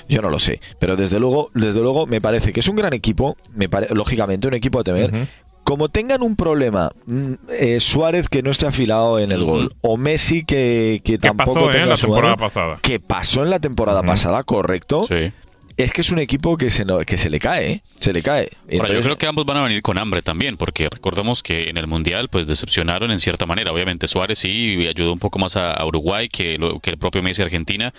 Yo 0.10 0.22
no 0.22 0.30
lo 0.30 0.40
sé, 0.40 0.60
pero 0.80 0.96
desde 0.96 1.20
luego, 1.20 1.50
desde 1.54 1.80
luego 1.80 2.06
me 2.06 2.22
parece 2.22 2.52
que 2.54 2.60
es 2.60 2.68
un 2.68 2.76
gran 2.76 2.94
equipo, 2.94 3.38
me 3.56 3.70
pare- 3.70 3.88
lógicamente 3.94 4.48
un 4.48 4.54
equipo 4.54 4.80
a 4.80 4.84
temer. 4.84 5.28
Como 5.64 5.90
tengan 5.90 6.22
un 6.24 6.36
problema, 6.36 6.92
mm, 7.06 7.34
eh, 7.58 7.80
Suárez 7.80 8.28
que 8.30 8.44
no 8.44 8.52
esté 8.52 8.68
afilado 8.68 9.20
en 9.20 9.32
el 9.32 9.44
gol, 9.46 9.74
o 9.82 9.96
Messi 9.98 10.44
que, 10.44 11.02
que 11.04 11.14
¿Qué 11.14 11.18
tampoco 11.20 11.54
pasó 11.54 11.68
tenga 11.70 11.84
en 11.84 11.90
la 11.90 11.98
su 11.98 12.06
temporada 12.08 12.36
mano, 12.36 12.46
pasada? 12.48 12.80
que 12.82 13.00
pasó 13.00 13.44
en 13.44 13.50
la 13.50 13.60
temporada 13.60 14.04
pasada, 14.04 14.44
correcto. 14.44 15.06
Sí. 15.08 15.32
Es 15.78 15.92
que 15.92 16.02
es 16.02 16.12
un 16.12 16.20
equipo 16.20 16.56
que 16.58 16.70
se, 16.70 16.86
no- 16.86 17.00
que 17.00 17.18
se 17.18 17.30
le 17.30 17.40
cae, 17.40 17.72
¿eh? 17.72 17.84
Se 18.04 18.14
le 18.14 18.22
cae. 18.22 18.50
Ahora, 18.72 18.94
yo 18.94 19.02
creo 19.02 19.18
que 19.18 19.26
ambos 19.26 19.46
van 19.46 19.58
a 19.58 19.62
venir 19.64 19.82
con 19.82 19.98
hambre 19.98 20.22
también, 20.22 20.58
porque 20.58 20.88
recordemos 20.90 21.42
que 21.42 21.70
en 21.70 21.78
el 21.78 21.88
Mundial 21.88 22.28
pues 22.30 22.48
decepcionaron 22.48 23.12
en 23.12 23.20
cierta 23.20 23.46
manera. 23.46 23.72
Obviamente 23.72 24.08
Suárez 24.08 24.40
sí 24.40 24.86
ayudó 24.88 25.14
un 25.14 25.20
poco 25.20 25.40
más 25.40 25.56
a, 25.56 25.72
a 25.72 25.86
Uruguay 25.86 26.30
que, 26.30 26.58
lo- 26.58 26.80
que 26.80 26.90
el 26.90 26.98
propio 26.98 27.22
Messi 27.24 27.42
Argentina, 27.42 27.94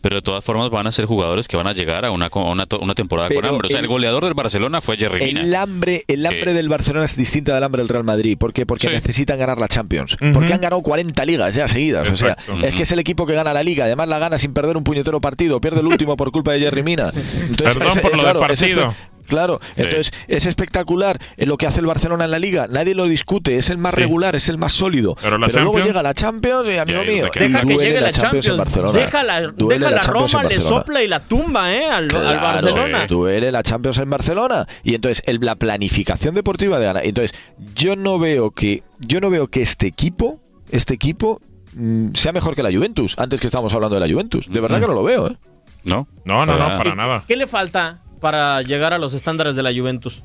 pero 0.00 0.16
de 0.16 0.22
todas 0.22 0.42
formas 0.42 0.70
van 0.70 0.86
a 0.86 0.92
ser 0.92 1.04
jugadores 1.04 1.46
que 1.46 1.56
van 1.56 1.66
a 1.66 1.72
llegar 1.72 2.04
a 2.04 2.10
una, 2.10 2.26
a 2.32 2.38
una, 2.38 2.66
to- 2.66 2.78
una 2.80 2.94
temporada 2.94 3.28
con 3.28 3.36
Pero 3.36 3.48
hambre. 3.50 3.66
O 3.66 3.70
sea, 3.70 3.78
el, 3.78 3.84
el- 3.84 3.88
goleador 3.90 4.24
del 4.24 4.34
Barcelona 4.34 4.80
fue 4.80 4.96
Jerry 4.96 5.26
Mina. 5.26 5.42
El 5.42 5.54
hambre, 5.54 6.04
el 6.08 6.24
hambre 6.24 6.50
Eh. 6.52 6.54
del 6.54 6.68
Barcelona 6.68 7.04
es 7.04 7.16
distinta 7.16 7.54
del 7.54 7.62
hambre 7.64 7.82
del 7.82 7.88
Real 7.88 8.04
Madrid. 8.04 8.38
¿Por 8.38 8.52
qué? 8.52 8.64
Porque 8.66 8.86
Sí. 8.88 8.92
necesitan 8.94 9.38
ganar 9.38 9.58
la 9.58 9.68
Champions. 9.68 10.16
Ujú. 10.20 10.32
Porque 10.32 10.52
han 10.54 10.60
ganado 10.60 10.80
40 10.82 11.24
ligas 11.26 11.54
ya 11.54 11.68
seguidas. 11.68 12.08
Exacto. 12.08 12.54
O 12.54 12.60
sea, 12.60 12.68
es 12.68 12.74
que 12.74 12.82
es 12.84 12.92
el 12.92 12.98
equipo 12.98 13.26
que 13.26 13.34
gana 13.34 13.52
la 13.52 13.62
liga. 13.62 13.84
Además 13.84 14.08
la 14.08 14.18
gana 14.18 14.38
sin 14.38 14.54
perder 14.54 14.76
un 14.76 14.84
puñetero 14.84 15.20
partido. 15.20 15.60
Pierde 15.60 15.80
el 15.80 15.86
último 15.86 16.16
por 16.16 16.32
culpa 16.32 16.52
de 16.52 16.60
Jerry 16.60 16.82
Mina. 16.82 17.12
Entonces, 17.48 17.76
Perdón 17.76 17.98
por 18.00 18.16
lo 18.16 18.22
del 18.24 18.36
es 18.36 18.40
partido. 18.58 18.94
Claro, 19.30 19.60
entonces 19.76 20.12
es 20.28 20.44
espectacular 20.46 21.18
eh, 21.36 21.46
lo 21.46 21.56
que 21.56 21.66
hace 21.66 21.80
el 21.80 21.86
Barcelona 21.86 22.24
en 22.26 22.30
la 22.30 22.38
liga. 22.38 22.66
Nadie 22.68 22.94
lo 22.94 23.06
discute. 23.06 23.56
Es 23.56 23.70
el 23.70 23.78
más 23.78 23.94
Sí. 23.94 24.00
regular, 24.00 24.36
es 24.36 24.48
el 24.48 24.58
más 24.58 24.72
sólido. 24.72 25.16
Pero 25.22 25.38
la 25.38 25.46
luego 25.48 25.78
llega 25.78 26.02
la 26.02 26.12
Champions 26.14 26.68
y, 26.68 26.76
amigo 26.76 27.02
mío. 27.04 27.28
Deja 27.32 27.62
que 27.62 27.76
llegue 27.78 28.00
la 28.00 28.08
en 28.08 28.14
Champions. 28.14 28.56
Barcelona. 28.58 28.98
Deja 28.98 29.22
la, 29.22 29.40
Duele 29.48 29.78
deja 29.86 29.90
la 29.96 30.00
Champions 30.02 30.32
en 30.34 30.38
Roma, 30.38 30.42
le 30.42 30.54
Barcelona. 30.56 30.68
sopla 30.80 31.02
y 31.02 31.08
la 31.08 31.20
tumba, 31.20 31.72
¿eh? 31.74 31.86
Al, 31.90 32.08
Barcelona. 32.08 33.06
Duele 33.06 33.50
la 33.52 33.62
Champions 33.62 33.98
en 33.98 34.10
Barcelona. 34.10 34.66
Y 34.82 34.94
entonces, 34.94 35.22
el- 35.26 35.38
la 35.40 35.56
planificación 35.56 36.34
deportiva 36.34 36.78
de 36.78 36.84
ganar. 36.86 37.06
Entonces, 37.06 37.36
yo 37.74 37.96
no 37.96 38.18
veo 38.18 38.50
que. 38.50 38.82
Yo 39.00 39.20
no 39.20 39.30
veo 39.30 39.46
que 39.48 39.62
este 39.62 39.86
equipo. 39.86 40.40
Este 40.70 40.94
equipo. 40.94 41.40
mm, 41.72 42.14
sea 42.14 42.32
mejor 42.32 42.56
que 42.56 42.62
la 42.64 42.70
Juventus. 42.72 43.14
Antes 43.16 43.40
que 43.40 43.46
estábamos 43.46 43.72
hablando 43.74 43.94
de 43.98 44.06
la 44.06 44.12
Juventus. 44.12 44.48
De 44.52 44.58
verdad 44.60 44.80
que 44.80 44.86
no 44.88 44.92
lo 44.94 45.04
veo, 45.04 45.28
¿eh? 45.28 45.36
¿No? 45.84 46.08
No, 46.24 46.44
no, 46.44 46.52
no, 46.54 46.58
Para- 46.58 46.78
para 46.78 46.94
nada. 46.96 47.24
¿Qué 47.28 47.36
le 47.36 47.46
falta 47.46 47.98
para 48.20 48.62
llegar 48.62 48.92
a 48.92 48.98
los 48.98 49.14
estándares 49.14 49.56
de 49.56 49.62
la 49.62 49.72
Juventus? 49.74 50.22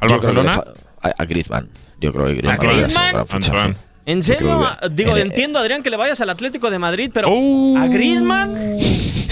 ¿Al 0.00 0.08
Yo 0.10 0.20
que 0.20 0.26
Barcelona? 0.26 0.64
A, 1.02 1.08
a 1.16 1.24
Griezmann. 1.24 1.68
Yo 2.00 2.12
creo 2.12 2.26
que 2.26 2.34
Griezmann. 2.34 3.16
¿A 3.16 3.24
Griezmann? 3.24 3.76
¿En 4.06 4.22
serio? 4.22 4.64
Digo, 4.90 5.16
en- 5.16 5.26
entiendo, 5.28 5.58
Adrián, 5.58 5.82
que 5.82 5.90
le 5.90 5.96
vayas 5.98 6.20
al 6.22 6.30
Atlético 6.30 6.70
de 6.70 6.78
Madrid, 6.78 7.10
pero 7.12 7.28
Uh. 7.30 7.76
¿a 7.76 7.86
Griezmann? 7.88 8.56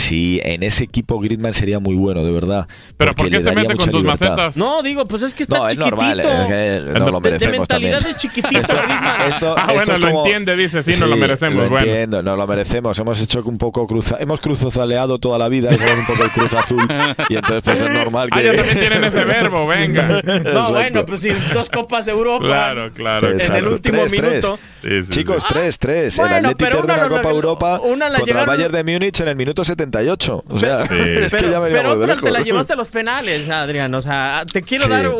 Sí, 0.06 0.40
en 0.44 0.62
ese 0.62 0.84
equipo 0.84 1.18
Griezmann 1.18 1.52
sería 1.52 1.78
muy 1.78 1.96
bueno, 1.96 2.22
de 2.25 2.30
verdad. 2.30 2.66
¿Pero 2.96 3.10
porque 3.14 3.22
por 3.22 3.30
qué 3.30 3.40
se 3.40 3.52
mete 3.54 3.75
con 3.76 3.90
tus 3.90 4.02
libertad. 4.02 4.30
macetas? 4.30 4.56
No, 4.56 4.82
digo, 4.82 5.04
pues 5.04 5.22
es 5.22 5.34
que 5.34 5.42
está 5.42 5.58
No, 5.58 5.66
es 5.66 5.72
chiquitito. 5.75 5.96
normal. 5.96 6.20
es 6.20 6.26
que 6.26 6.80
nos 7.00 7.10
lo 7.10 7.20
de, 7.20 7.38
de 7.38 7.48
mentalidad 7.48 7.66
también. 7.66 8.02
de 8.02 8.14
chiquitito, 8.16 8.60
Griezmann. 8.84 9.20
Esto- 9.28 9.54
Ah, 9.58 9.60
esto 9.62 9.75
bueno, 9.75 9.92
es 9.94 9.98
lo 10.00 10.06
como- 10.08 10.25
entiende, 10.25 10.56
dice, 10.56 10.82
sí, 10.82 10.90
nos 11.00 11.08
lo 11.08 11.16
merecemos. 11.16 11.64
Lo 11.64 11.70
bueno. 11.70 11.86
entiendo, 11.86 12.22
nos 12.22 12.38
lo 12.38 12.46
merecemos. 12.46 12.98
Hemos 12.98 13.20
hecho 13.20 13.42
un 13.44 13.58
poco 13.58 13.86
cruza, 13.86 14.16
hemos 14.20 14.38
cruzozaleado 14.40 15.18
toda 15.18 15.38
la 15.38 15.48
vida, 15.48 15.72
somos 15.72 15.98
un 15.98 16.06
poco 16.06 16.22
el 16.25 16.30
cruz 16.30 16.52
azul. 16.54 16.86
Y 17.28 17.34
entonces 17.36 17.62
pues 17.64 17.82
es 17.82 17.90
normal 17.90 18.30
que. 18.30 18.38
Ah, 18.38 18.42
ya 18.42 18.54
también 18.54 18.78
tienen 18.78 19.04
ese 19.04 19.25
verbo, 19.25 19.66
venga. 19.66 20.06
No, 20.26 20.32
Exacto. 20.34 20.72
bueno, 20.72 21.04
pues 21.06 21.20
sí, 21.20 21.30
dos 21.54 21.68
copas 21.70 22.06
de 22.06 22.12
Europa. 22.12 22.44
Claro, 22.46 22.90
claro. 22.92 23.32
En 23.32 23.54
el 23.54 23.66
último 23.68 24.02
Tres, 24.06 24.12
tres. 24.12 24.22
minuto. 24.32 24.58
Sí, 24.82 25.02
sí, 25.04 25.08
Chicos, 25.10 25.44
sí. 25.48 25.54
3-3. 25.54 26.16
bueno, 26.16 26.48
el 26.50 26.56
pierde 26.56 26.76
una 26.80 26.94
una 26.94 27.02
la- 27.02 27.08
Copa 27.08 27.30
Europa 27.30 27.80
una 27.82 28.08
la 28.08 28.18
contra 28.18 28.40
el 28.40 28.46
Bayern 28.46 28.72
de 28.72 28.84
Múnich 28.84 29.20
en 29.20 29.28
el 29.28 29.36
minuto 29.36 29.64
78. 29.98 30.44
O 30.48 30.58
sea, 30.58 30.78
Sí. 30.86 30.94
es 30.98 31.32
que 31.32 31.36
Pero, 31.38 31.50
ya 31.50 31.60
otra 31.90 32.06
lejos. 32.06 32.22
te 32.24 32.30
la 32.30 32.40
llevaste 32.40 32.72
a 32.72 32.76
los 32.76 32.88
penales, 32.88 33.48
Adrián. 33.48 33.94
O 33.94 34.02
sea, 34.02 34.44
te 34.52 34.62
quiero 34.62 34.84
Sí. 34.84 34.90
dar. 34.90 35.10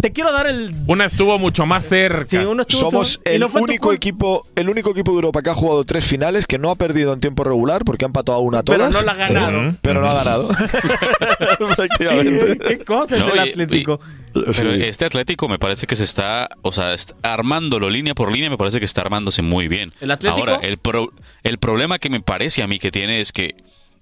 Te 0.00 0.10
quiero 0.10 0.32
dar 0.32 0.48
el. 0.48 0.74
Una 0.88 1.04
estuvo 1.04 1.38
mucho 1.38 1.64
más 1.64 1.84
cerca. 1.84 2.26
Sí, 2.26 2.36
uno 2.38 2.62
estuvo 2.62 2.90
Somos 2.90 3.20
el 3.24 3.38
no 3.40 3.46
único 3.54 3.92
equipo, 3.92 4.44
el 4.56 4.68
único 4.68 4.90
equipo 4.90 5.12
de 5.12 5.16
Europa 5.16 5.42
que 5.42 5.50
ha 5.50 5.54
jugado 5.54 5.84
tres 5.84 6.04
finales 6.04 6.44
que 6.46 6.58
no 6.58 6.70
ha 6.70 6.74
perdido 6.74 7.12
en 7.12 7.20
tiempo 7.20 7.44
regular 7.44 7.84
porque 7.84 8.04
ha 8.04 8.08
empatado 8.08 8.38
a 8.38 8.40
una 8.40 8.60
a 8.60 8.62
todas. 8.64 8.80
Pero 8.80 8.90
no 8.90 9.02
la 9.02 9.12
ha 9.12 9.14
ganado. 9.14 9.74
Pero 9.82 10.00
no 10.00 10.08
ha 10.08 10.14
ganado. 10.14 10.48
Efectivamente. 11.70 12.58
¿Qué 12.78 12.84
cosa 12.84 13.16
es 13.16 13.22
No, 13.22 13.32
el 13.32 13.36
y- 13.36 13.50
Atlético? 13.50 14.00
Pero 14.32 14.52
Sí. 14.52 14.66
este 14.82 15.04
Atlético 15.06 15.48
me 15.48 15.58
parece 15.58 15.86
que 15.86 15.96
se 15.96 16.04
está, 16.04 16.48
o 16.62 16.70
sea, 16.72 16.94
armándolo 17.22 17.88
línea 17.88 18.14
por 18.14 18.30
línea, 18.30 18.50
me 18.50 18.58
parece 18.58 18.78
que 18.80 18.84
está 18.84 19.00
armándose 19.00 19.40
muy 19.40 19.66
bien. 19.68 19.92
¿El 20.00 20.10
Atlético? 20.10 20.40
Ahora, 20.50 20.66
el, 20.66 20.76
pro- 20.76 21.12
el 21.42 21.58
problema 21.58 21.98
que 21.98 22.10
me 22.10 22.20
parece 22.20 22.62
a 22.62 22.66
mí 22.66 22.78
que 22.78 22.90
tiene 22.90 23.20
es 23.22 23.32
que 23.32 23.54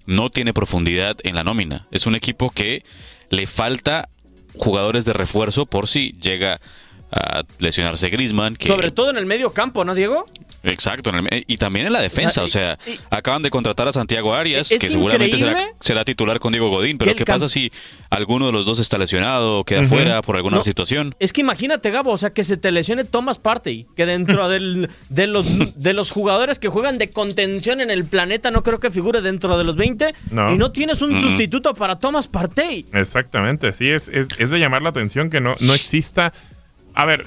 no 0.06 0.30
tiene 0.30 0.52
profundidad 0.52 1.16
en 1.22 1.34
la 1.34 1.44
nómina. 1.44 1.86
Es 1.90 2.06
un 2.06 2.14
equipo 2.14 2.50
que 2.50 2.84
le 3.30 3.46
falta 3.46 4.08
jugadores 4.56 5.04
de 5.04 5.12
refuerzo 5.12 5.66
por 5.66 5.88
si 5.88 6.12
llega 6.20 6.60
a 7.16 7.44
lesionarse 7.58 8.08
Griezmann. 8.08 8.56
Que, 8.56 8.66
Sobre 8.66 8.90
todo 8.90 9.10
en 9.10 9.18
el 9.18 9.26
medio 9.26 9.52
campo, 9.52 9.84
¿no, 9.84 9.94
Diego? 9.94 10.26
Exacto, 10.64 11.10
en 11.10 11.16
el- 11.30 11.44
y 11.46 11.58
también 11.58 11.86
en 11.86 11.92
la 11.92 12.00
defensa. 12.00 12.42
O 12.42 12.46
O 12.46 12.48
sea, 12.48 12.76
y- 12.86 12.98
acaban 13.10 13.42
de 13.42 13.50
contratar 13.50 13.86
a 13.86 13.92
Santiago 13.92 14.34
Arias, 14.34 14.72
Es 14.72 14.80
que 14.80 14.88
seguramente 14.88 15.38
será, 15.80 16.04
titular 16.04 16.40
con 16.40 16.52
Diego 16.52 16.70
Godín. 16.70 16.98
Pero 16.98 17.14
¿qué 17.14 17.24
pasa 17.24 17.48
si 17.48 17.70
alguno 18.10 18.46
de 18.46 18.52
los 18.52 18.64
dos 18.66 18.78
está 18.78 18.96
lesionado 18.98 19.60
o 19.60 19.64
queda 19.64 19.80
Ujú. 19.80 19.90
fuera 19.90 20.22
por 20.22 20.36
alguna 20.36 20.58
No. 20.58 20.64
situación? 20.64 21.14
Es 21.20 21.32
que 21.32 21.42
imagínate, 21.42 21.90
Gabo, 21.90 22.10
o 22.12 22.16
sea, 22.18 22.30
que 22.30 22.42
se 22.44 22.56
te 22.56 22.72
lesione 22.72 23.04
Thomas 23.04 23.38
Partey, 23.38 23.86
que 23.96 24.06
dentro 24.06 24.48
del, 24.48 24.88
de, 25.10 25.26
los, 25.26 25.46
de 25.76 25.92
los 25.92 26.10
jugadores 26.10 26.58
que 26.58 26.68
juegan 26.68 26.98
de 26.98 27.10
contención 27.10 27.80
en 27.80 27.90
el 27.90 28.04
planeta 28.06 28.50
no 28.50 28.62
creo 28.62 28.78
que 28.80 28.90
figure 28.90 29.20
dentro 29.20 29.56
de 29.58 29.64
los 29.64 29.76
20 29.76 30.14
No. 30.30 30.52
y 30.52 30.58
no 30.58 30.72
tienes 30.72 31.02
un 31.02 31.14
Mm. 31.14 31.20
sustituto 31.20 31.74
para 31.74 31.98
Thomas 31.98 32.26
Partey. 32.26 32.86
Exactamente, 32.92 33.72
sí, 33.72 33.88
es, 33.88 34.08
es, 34.08 34.28
es 34.38 34.50
de 34.50 34.58
llamar 34.58 34.82
la 34.82 34.88
atención 34.88 35.28
que 35.30 35.40
no, 35.40 35.56
no 35.60 35.74
exista. 35.74 36.32
A 36.96 37.04
ver, 37.06 37.22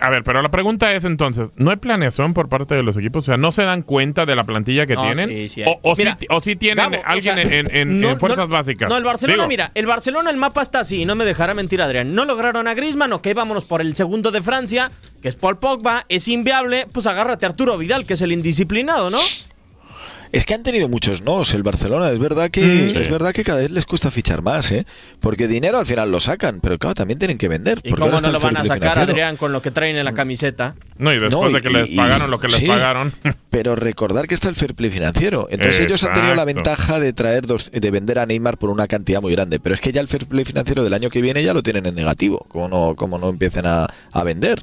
a 0.00 0.10
ver, 0.10 0.22
pero 0.22 0.40
la 0.42 0.48
pregunta 0.50 0.92
es 0.92 1.04
entonces, 1.04 1.50
¿no 1.56 1.70
hay 1.70 1.76
planeación 1.76 2.34
por 2.34 2.48
parte 2.48 2.76
de 2.76 2.84
los 2.84 2.96
equipos? 2.96 3.24
O 3.24 3.26
sea, 3.26 3.36
¿no 3.36 3.50
se 3.50 3.62
dan 3.62 3.82
cuenta 3.82 4.26
de 4.26 4.36
la 4.36 4.44
plantilla 4.44 4.86
que 4.86 4.94
No, 4.94 5.02
tienen? 5.02 5.28
sí, 5.28 5.48
sí 5.48 5.62
o, 5.66 5.78
o 5.82 5.96
Mira, 5.96 6.16
sí, 6.20 6.26
o 6.30 6.40
sí 6.40 6.54
tienen 6.54 6.76
Gabo, 6.90 7.02
o 7.02 7.04
alguien 7.04 7.34
sea, 7.34 7.42
en, 7.42 7.74
en- 7.74 8.00
no- 8.00 8.10
en 8.10 8.20
fuerzas 8.20 8.48
no- 8.48 8.54
básicas. 8.54 8.88
No, 8.88 8.96
el 8.96 9.02
Barcelona, 9.02 9.38
Digo, 9.38 9.48
mira, 9.48 9.72
el 9.74 9.86
Barcelona, 9.86 10.30
el 10.30 10.36
mapa 10.36 10.62
está 10.62 10.78
así, 10.80 11.04
no 11.04 11.16
me 11.16 11.24
dejará 11.24 11.52
mentir 11.54 11.82
Adrián. 11.82 12.14
No 12.14 12.24
lograron 12.26 12.68
a 12.68 12.74
Griezmann, 12.74 13.12
ok, 13.12 13.26
vámonos 13.34 13.64
por 13.64 13.80
el 13.80 13.96
segundo 13.96 14.30
de 14.30 14.40
Francia, 14.40 14.92
que 15.20 15.28
es 15.28 15.34
Paul 15.34 15.58
Pogba, 15.58 16.04
es 16.08 16.28
inviable, 16.28 16.86
pues 16.92 17.06
agárrate 17.08 17.44
a 17.44 17.48
Arturo 17.48 17.76
Vidal, 17.76 18.06
que 18.06 18.14
es 18.14 18.20
el 18.22 18.30
indisciplinado, 18.30 19.10
¿no? 19.10 19.18
Es 20.32 20.44
que 20.44 20.54
han 20.54 20.62
tenido 20.62 20.88
muchos 20.88 21.22
nos 21.22 21.54
el 21.54 21.62
Barcelona. 21.62 22.10
Es 22.10 22.18
verdad 22.18 22.50
que 22.50 22.60
Mm. 22.62 22.96
es 22.98 23.10
verdad 23.10 23.32
que 23.32 23.44
cada 23.44 23.60
vez 23.60 23.70
les 23.70 23.86
cuesta 23.86 24.10
fichar 24.10 24.42
más, 24.42 24.70
¿eh? 24.72 24.86
Porque 25.20 25.48
dinero 25.48 25.78
al 25.78 25.86
final 25.86 26.10
lo 26.10 26.20
sacan, 26.20 26.60
pero 26.60 26.78
claro, 26.78 26.94
también 26.94 27.18
tienen 27.18 27.38
que 27.38 27.48
vender. 27.48 27.78
¿Y 27.82 27.90
porque 27.90 28.04
cómo 28.06 28.20
no 28.20 28.32
lo 28.32 28.40
van 28.40 28.56
a 28.56 28.60
sacar, 28.60 28.78
financiero. 28.78 29.10
Adrián, 29.12 29.36
con 29.36 29.52
lo 29.52 29.62
que 29.62 29.70
traen 29.70 29.96
en 29.96 30.04
la 30.04 30.12
camiseta? 30.12 30.74
No, 30.98 31.10
y 31.12 31.18
después 31.18 31.30
No, 31.32 31.50
de 31.50 31.62
que 31.62 31.70
y- 31.70 31.72
les 31.72 31.90
y- 31.90 31.96
pagaron 31.96 32.30
lo 32.30 32.38
que 32.38 32.48
les 32.48 32.62
pagaron. 32.62 33.12
Pero 33.50 33.76
recordar 33.76 34.26
que 34.28 34.34
está 34.34 34.48
el 34.48 34.54
fair 34.54 34.74
play 34.74 34.90
financiero. 34.90 35.48
Entonces 35.50 35.80
ellos 35.80 36.02
han 36.04 36.12
tenido 36.12 36.34
la 36.34 36.44
ventaja 36.44 37.00
de 37.00 37.12
traer 37.12 37.46
dos, 37.46 37.70
de 37.72 37.90
vender 37.90 38.18
a 38.18 38.26
Neymar 38.26 38.58
por 38.58 38.70
una 38.70 38.86
cantidad 38.86 39.22
muy 39.22 39.32
grande. 39.32 39.58
Pero 39.60 39.74
es 39.74 39.80
que 39.80 39.92
ya 39.92 40.00
el 40.00 40.08
fair 40.08 40.26
play 40.26 40.44
financiero 40.44 40.84
del 40.84 40.92
año 40.94 41.08
que 41.10 41.22
viene 41.22 41.42
ya 41.42 41.54
lo 41.54 41.62
tienen 41.62 41.86
en 41.86 41.94
negativo. 41.94 42.44
Como 42.48 42.68
no, 42.68 42.94
como 42.94 43.18
no 43.18 43.28
empiecen 43.30 43.66
a, 43.66 43.86
a 44.12 44.22
vender. 44.24 44.60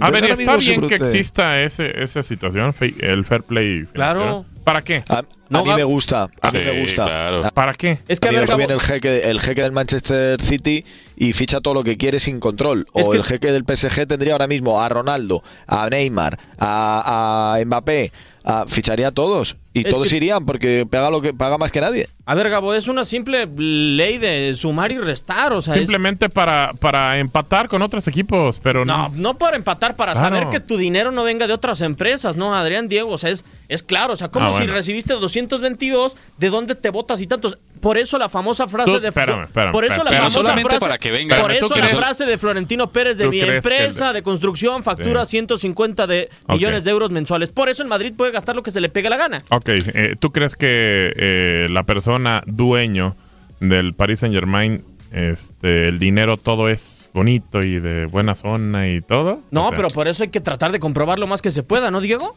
A 0.00 0.10
ver, 0.10 0.24
está 0.24 0.56
bien 0.56 0.88
que 0.88 0.94
exista 0.96 1.60
ese, 1.62 2.02
esa 2.02 2.22
situación, 2.22 2.74
el 3.00 3.24
fair 3.24 3.42
play. 3.42 3.84
Claro. 3.92 4.44
¿Para 4.64 4.82
qué? 4.82 5.04
A, 5.08 5.18
a 5.18 5.24
No, 5.48 5.64
mí 5.64 5.72
me 5.76 5.84
gusta. 5.84 6.28
A 6.42 6.50
mí 6.50 6.58
Sí, 6.58 6.64
me 6.64 6.80
gusta. 6.80 7.04
claro. 7.04 7.46
A- 7.46 7.50
¿Para 7.52 7.72
qué? 7.74 7.98
Es 8.08 8.18
que 8.18 8.26
a 8.26 8.30
a 8.30 8.32
mí 8.32 8.38
ver, 8.40 8.48
me 8.50 8.56
viene 8.56 8.74
el 8.74 8.80
jeque, 8.80 9.30
el 9.30 9.38
jeque 9.40 9.62
del 9.62 9.70
Manchester 9.70 10.42
City 10.42 10.84
y 11.16 11.32
ficha 11.34 11.60
todo 11.60 11.72
lo 11.74 11.84
que 11.84 11.96
quiere 11.96 12.18
sin 12.18 12.40
control. 12.40 12.84
Es 12.94 13.06
o 13.06 13.10
que- 13.10 13.18
el 13.18 13.22
jeque 13.22 13.52
del 13.52 13.62
PSG 13.64 14.06
tendría 14.08 14.32
ahora 14.32 14.48
mismo 14.48 14.82
a 14.82 14.88
Ronaldo, 14.88 15.44
a 15.68 15.88
Neymar, 15.88 16.36
a, 16.58 17.54
a 17.60 17.64
Mbappé, 17.64 18.10
a- 18.42 18.64
ficharía 18.66 19.08
a 19.08 19.12
todos. 19.12 19.56
Y 19.78 19.86
Es 19.86 19.92
todos 19.94 20.08
que- 20.08 20.16
irían 20.16 20.46
porque 20.46 20.86
paga, 20.90 21.10
lo 21.10 21.20
que, 21.20 21.34
paga 21.34 21.58
más 21.58 21.70
que 21.70 21.82
nadie. 21.82 22.08
A 22.24 22.34
ver, 22.34 22.48
Gabo, 22.48 22.72
es 22.72 22.88
una 22.88 23.04
simple 23.04 23.46
ley 23.56 24.16
de 24.16 24.54
sumar 24.56 24.90
y 24.90 24.96
restar, 24.96 25.52
o 25.52 25.60
sea, 25.60 25.74
es- 25.74 25.80
Simplemente 25.80 26.30
para, 26.30 26.72
para 26.80 27.18
empatar 27.18 27.68
con 27.68 27.82
otros 27.82 28.08
equipos, 28.08 28.58
pero 28.62 28.86
No, 28.86 29.10
no. 29.10 29.12
no 29.16 29.34
para 29.38 29.56
empatar, 29.58 29.94
para 29.94 30.12
Claro. 30.14 30.34
saber 30.36 30.48
que 30.48 30.60
tu 30.60 30.78
dinero 30.78 31.12
no 31.12 31.24
venga 31.24 31.46
de 31.46 31.52
otras 31.52 31.82
empresas, 31.82 32.36
¿no, 32.36 32.54
Adrián 32.54 32.88
Diego? 32.88 33.10
O 33.10 33.18
sea, 33.18 33.28
es, 33.28 33.44
es 33.68 33.82
claro, 33.82 34.14
o 34.14 34.16
sea, 34.16 34.28
como 34.28 34.46
Ah, 34.48 34.52
si 34.52 34.66
recibiste 34.66 35.12
222, 35.12 36.16
¿de 36.38 36.48
dónde 36.48 36.74
te 36.74 36.88
botas 36.88 37.20
y 37.20 37.26
tantos? 37.26 37.58
Por 37.86 37.98
eso 37.98 38.18
la 38.18 38.28
famosa 38.28 38.66
frase 38.66 38.90
Tú- 38.90 38.98
de 39.00 39.08
espérame, 39.08 39.44
espérame, 39.44 39.70
por 39.72 39.84
eso 39.84 40.02
la 40.02 40.10
famosa 40.12 40.54
frase 40.54 40.80
para 40.80 40.98
que 40.98 41.10
venga. 41.12 41.40
por 41.40 41.52
eso 41.52 41.68
¿tú 41.68 41.78
la 41.78 41.86
frase 41.88 42.26
de 42.26 42.36
Florentino 42.36 42.90
Pérez 42.90 43.16
de 43.18 43.24
¿Tú 43.24 43.30
mi 43.30 43.40
empresa 43.40 44.08
el- 44.08 44.14
de 44.14 44.22
construcción 44.22 44.82
factura 44.82 45.24
Sí. 45.24 45.30
150 45.36 46.06
de 46.08 46.28
millones 46.48 46.82
de 46.82 46.90
euros 46.90 47.10
mensuales. 47.12 47.52
Por 47.52 47.68
eso 47.68 47.82
el 47.84 47.88
Madrid 47.88 48.12
puede 48.16 48.32
gastar 48.32 48.56
lo 48.56 48.62
que 48.64 48.70
se 48.72 48.80
le 48.80 48.88
pegue 48.88 49.08
la 49.08 49.16
gana. 49.16 49.44
Ok, 49.50 49.68
eh, 49.68 50.16
¿tú 50.18 50.32
crees 50.32 50.56
que 50.56 51.12
eh, 51.16 51.68
la 51.70 51.84
persona 51.84 52.42
dueño 52.46 53.14
del 53.60 53.94
Paris 53.94 54.18
Saint 54.20 54.34
Germain, 54.34 54.82
este, 55.12 55.86
el 55.88 55.98
dinero 56.00 56.36
todo 56.38 56.68
es 56.68 57.08
bonito 57.14 57.62
y 57.62 57.78
de 57.78 58.06
buena 58.06 58.34
zona 58.34 58.88
y 58.90 59.00
todo? 59.00 59.40
No, 59.52 59.66
O 59.66 59.68
sea, 59.68 59.76
pero 59.76 59.90
por 59.90 60.08
eso 60.08 60.24
hay 60.24 60.30
que 60.30 60.40
tratar 60.40 60.72
de 60.72 60.80
comprobar 60.80 61.18
lo 61.20 61.26
más 61.28 61.40
que 61.40 61.50
se 61.52 61.62
pueda, 61.62 61.90
¿no, 61.92 62.00
Diego? 62.00 62.36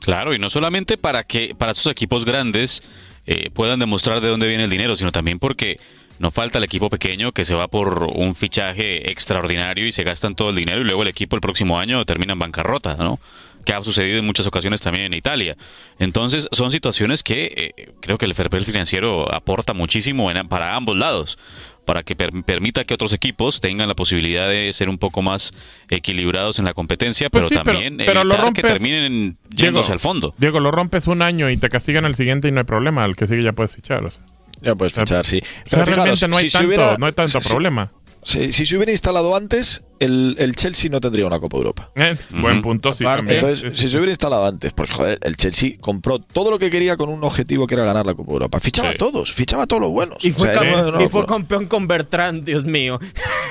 Claro, 0.00 0.34
y 0.34 0.38
no 0.38 0.50
solamente 0.50 0.96
para 0.98 1.24
que 1.24 1.54
para 1.56 1.72
esos 1.72 1.90
equipos 1.90 2.24
grandes 2.24 2.82
eh, 3.30 3.48
puedan 3.52 3.78
demostrar 3.78 4.20
de 4.20 4.28
dónde 4.28 4.46
viene 4.48 4.64
el 4.64 4.70
dinero, 4.70 4.96
sino 4.96 5.12
también 5.12 5.38
porque 5.38 5.76
no 6.18 6.30
falta 6.30 6.58
el 6.58 6.64
equipo 6.64 6.90
pequeño 6.90 7.32
que 7.32 7.44
se 7.46 7.54
va 7.54 7.68
por 7.68 8.02
un 8.12 8.34
fichaje 8.34 9.10
extraordinario 9.10 9.86
y 9.86 9.92
se 9.92 10.02
gastan 10.04 10.34
todo 10.34 10.50
el 10.50 10.56
dinero 10.56 10.80
y 10.80 10.84
luego 10.84 11.02
el 11.02 11.08
equipo 11.08 11.34
el 11.36 11.40
próximo 11.40 11.78
año 11.78 12.04
termina 12.04 12.34
en 12.34 12.38
bancarrota, 12.38 12.94
¿no? 12.96 13.18
Que 13.64 13.72
ha 13.72 13.82
sucedido 13.84 14.18
en 14.18 14.26
muchas 14.26 14.46
ocasiones 14.46 14.80
también 14.82 15.06
en 15.06 15.14
Italia. 15.14 15.56
Entonces, 15.98 16.48
son 16.52 16.72
situaciones 16.72 17.22
que 17.22 17.74
eh, 17.76 17.92
creo 18.00 18.18
que 18.18 18.24
el 18.26 18.34
fair 18.34 18.50
financiero 18.64 19.32
aporta 19.32 19.72
muchísimo 19.74 20.30
en- 20.30 20.48
para 20.48 20.74
ambos 20.74 20.96
lados, 20.96 21.38
para 21.84 22.02
que 22.02 22.14
per- 22.16 22.32
permita 22.44 22.84
que 22.84 22.94
otros 22.94 23.12
equipos 23.12 23.60
tengan 23.60 23.88
la 23.88 23.94
posibilidad 23.94 24.48
de 24.48 24.72
ser 24.72 24.88
un 24.88 24.98
poco 24.98 25.22
más 25.22 25.50
equilibrados 25.88 26.58
en 26.58 26.64
la 26.64 26.74
competencia, 26.74 27.28
Pues 27.30 27.46
pero 27.46 27.48
sí, 27.48 27.54
pero- 27.64 27.78
también 27.78 27.96
pero 28.06 28.24
lo 28.24 28.52
que 28.52 28.62
terminen 28.62 29.36
Diego, 29.48 29.64
yéndose 29.64 29.92
al 29.92 30.00
fondo. 30.00 30.34
Diego, 30.38 30.60
lo 30.60 30.70
rompes 30.70 31.06
un 31.06 31.22
año 31.22 31.50
y 31.50 31.56
te 31.56 31.68
castigan 31.68 32.04
el 32.04 32.14
siguiente 32.14 32.48
y 32.48 32.52
no 32.52 32.60
hay 32.60 32.64
problema. 32.66 33.04
El 33.04 33.16
que 33.16 33.26
sigue 33.26 33.42
ya 33.42 33.52
puedes 33.52 33.74
fichar. 33.74 34.04
O 34.04 34.10
sea, 34.10 34.22
Ya 34.62 34.74
puedes 34.74 34.92
fichar, 34.92 35.24
sí. 35.24 35.38
O 35.38 35.68
sea, 35.70 35.84
Pero 35.84 35.96
realmente 35.96 36.28
no 36.28 36.36
hay 36.36 36.50
si 36.50 36.52
tanto, 36.52 36.68
hubiera- 36.68 36.96
no 36.98 37.06
hay 37.06 37.12
tanto 37.12 37.40
si- 37.40 37.48
problema. 37.48 37.90
Si, 38.22 38.52
si 38.52 38.66
se 38.66 38.76
hubiera 38.76 38.92
instalado 38.92 39.34
antes, 39.34 39.86
el, 39.98 40.36
el 40.38 40.54
Chelsea 40.54 40.90
no 40.90 41.00
tendría 41.00 41.26
una 41.26 41.40
Copa 41.40 41.56
Europa. 41.56 41.90
Eh, 41.94 42.16
Buen 42.30 42.60
punto, 42.62 42.92
sí, 42.92 43.02
Aparte, 43.04 43.20
también. 43.20 43.40
Entonces, 43.40 43.74
Sí, 43.74 43.82
si 43.82 43.88
se 43.88 43.96
hubiera 43.96 44.12
instalado 44.12 44.44
antes, 44.46 44.72
porque 44.74 44.92
joder, 44.92 45.18
el 45.22 45.36
Chelsea 45.36 45.72
compró 45.80 46.18
todo 46.18 46.50
lo 46.50 46.58
que 46.58 46.68
quería 46.70 46.96
con 46.98 47.08
un 47.08 47.24
objetivo 47.24 47.66
que 47.66 47.74
era 47.74 47.84
ganar 47.84 48.04
la 48.04 48.14
Copa 48.14 48.32
Europa. 48.32 48.60
Fichaba 48.60 48.90
a 48.90 48.94
todos, 48.94 49.32
fichaba 49.32 49.62
a 49.62 49.66
todos 49.66 49.80
los 49.82 49.90
buenos. 49.90 50.22
Y 50.24 50.30
fue, 50.32 50.48
O 50.48 50.52
sea, 50.52 50.62
cam- 50.62 50.70
no- 50.84 50.92
no- 50.92 51.02
y 51.04 51.08
fue 51.08 51.24
campeón 51.26 51.66
con 51.66 51.88
Bertrand, 51.88 52.44
Dios 52.44 52.64
mío. 52.64 52.98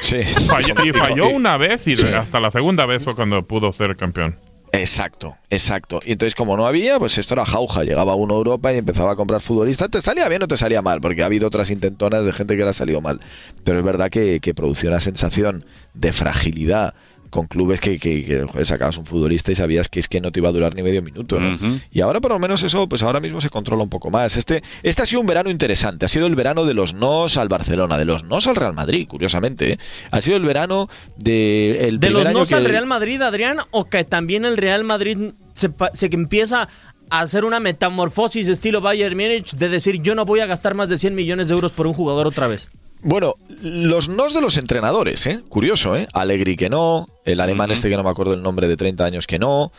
Sí. 0.02 0.18
Falló- 0.48 0.86
y 0.86 0.92
falló 0.94 1.28
una 1.34 1.58
vez 1.58 1.88
y 1.88 1.98
Sí. 1.98 2.06
hasta 2.08 2.40
la 2.40 2.52
segunda 2.52 2.86
vez 2.86 3.04
fue 3.04 3.16
cuando 3.16 3.42
pudo 3.44 3.72
ser 3.74 3.96
campeón. 3.96 4.38
Exacto, 4.72 5.36
exacto. 5.50 6.00
Y 6.06 6.12
entonces, 6.12 6.36
como 6.36 6.56
no 6.56 6.68
había, 6.68 7.00
pues 7.00 7.18
esto 7.18 7.34
era 7.34 7.46
jauja. 7.46 7.84
Llegaba 7.84 8.16
uno 8.16 8.36
a 8.36 8.38
Europa 8.38 8.72
y 8.74 8.78
empezaba 8.78 9.14
a 9.14 9.16
comprar 9.16 9.42
futbolistas. 9.42 9.90
¿Te 9.90 10.02
salía 10.02 10.28
bien 10.30 10.44
o 10.44 10.48
te 10.48 10.58
salía 10.58 10.82
mal? 10.82 11.02
Porque 11.02 11.24
ha 11.24 11.26
habido 11.26 11.48
otras 11.48 11.72
intentonas 11.72 12.26
de 12.26 12.34
gente 12.34 12.56
que 12.56 12.64
le 12.64 12.70
ha 12.70 12.74
salido 12.74 13.02
mal. 13.02 13.20
Pero 13.64 13.80
es 13.80 13.86
verdad 13.86 14.10
que, 14.10 14.40
que 14.40 14.54
producía 14.54 14.90
una 14.90 15.00
sensación 15.00 15.66
de 15.94 16.14
fragilidad 16.14 16.94
con 17.30 17.48
clubes 17.48 17.80
que, 17.80 18.00
que, 18.00 18.24
que, 18.26 18.44
joder, 18.44 18.66
sacabas 18.66 18.98
un 18.98 19.06
futbolista 19.06 19.52
y 19.52 19.56
sabías 19.56 19.88
que 19.90 20.00
es 20.00 20.08
que 20.08 20.20
no 20.22 20.32
te 20.32 20.40
iba 20.40 20.50
a 20.50 20.52
durar 20.52 20.76
ni 20.76 20.84
medio 20.84 21.02
minuto, 21.02 21.40
¿no? 21.40 21.58
Y 21.92 22.02
ahora 22.02 22.20
por 22.22 22.32
lo 22.32 22.40
menos 22.40 22.64
eso, 22.64 22.88
pues 22.90 23.04
ahora 23.04 23.20
mismo 23.20 23.40
se 23.42 23.50
controla 23.50 23.84
un 23.84 23.90
poco 23.90 24.10
más. 24.10 24.38
Este, 24.38 24.64
este 24.84 25.02
ha 25.02 25.06
sido 25.06 25.22
un 25.22 25.28
verano 25.28 25.50
interesante, 25.50 26.06
ha 26.06 26.08
sido 26.08 26.28
el 26.28 26.36
verano 26.36 26.66
de 26.66 26.74
los 26.74 26.94
nos 26.94 27.38
al 27.38 27.48
Barcelona, 27.50 27.98
de 27.98 28.06
los 28.06 28.24
nos 28.24 28.48
al 28.48 28.56
Real 28.56 28.74
Madrid, 28.74 29.08
curiosamente. 29.08 29.74
¿eh? 29.74 29.80
Ha 30.12 30.22
sido 30.22 30.38
el 30.38 30.44
verano 30.44 30.90
de 31.18 31.88
el 31.88 32.00
¿De 32.00 32.10
los 32.10 32.26
año 32.28 32.40
nos 32.40 32.50
que- 32.50 32.56
al 32.56 32.66
Real 32.66 32.86
Madrid, 32.86 33.22
Adrián? 33.22 33.58
¿O 33.72 33.86
que 33.86 34.04
también 34.04 34.46
el 34.46 34.58
Real 34.58 34.84
Madrid 34.84 35.18
se, 35.54 35.70
pa- 35.70 35.92
se 35.94 36.08
empieza 36.12 36.68
a 37.12 37.22
hacer 37.22 37.44
una 37.44 37.60
metamorfosis 37.60 38.48
estilo 38.48 38.82
Bayern 38.82 39.18
Múnich 39.18 39.56
de 39.56 39.68
decir 39.70 40.02
yo 40.02 40.14
no 40.16 40.26
voy 40.26 40.42
a 40.42 40.46
gastar 40.46 40.76
más 40.76 40.90
de 40.90 40.98
100 40.98 41.16
millones 41.16 41.48
de 41.48 41.56
euros 41.56 41.72
por 41.72 41.88
un 41.88 41.94
jugador 41.94 42.28
otra 42.28 42.48
vez? 42.48 42.70
Bueno, 43.02 43.34
los 43.62 44.10
nos 44.10 44.34
de 44.34 44.42
los 44.42 44.58
entrenadores, 44.58 45.26
¿eh? 45.28 45.42
Curioso, 45.48 45.96
¿eh? 45.96 46.08
Alegri 46.14 46.56
que 46.56 46.70
no, 46.70 47.08
el 47.26 47.40
alemán 47.40 47.72
este 47.72 47.90
que 47.90 47.96
no 47.96 48.04
me 48.04 48.10
acuerdo 48.10 48.34
el 48.34 48.42
nombre 48.42 48.68
de 48.68 48.76
30 48.76 49.06
años 49.06 49.26
que 49.26 49.40
no, 49.40 49.72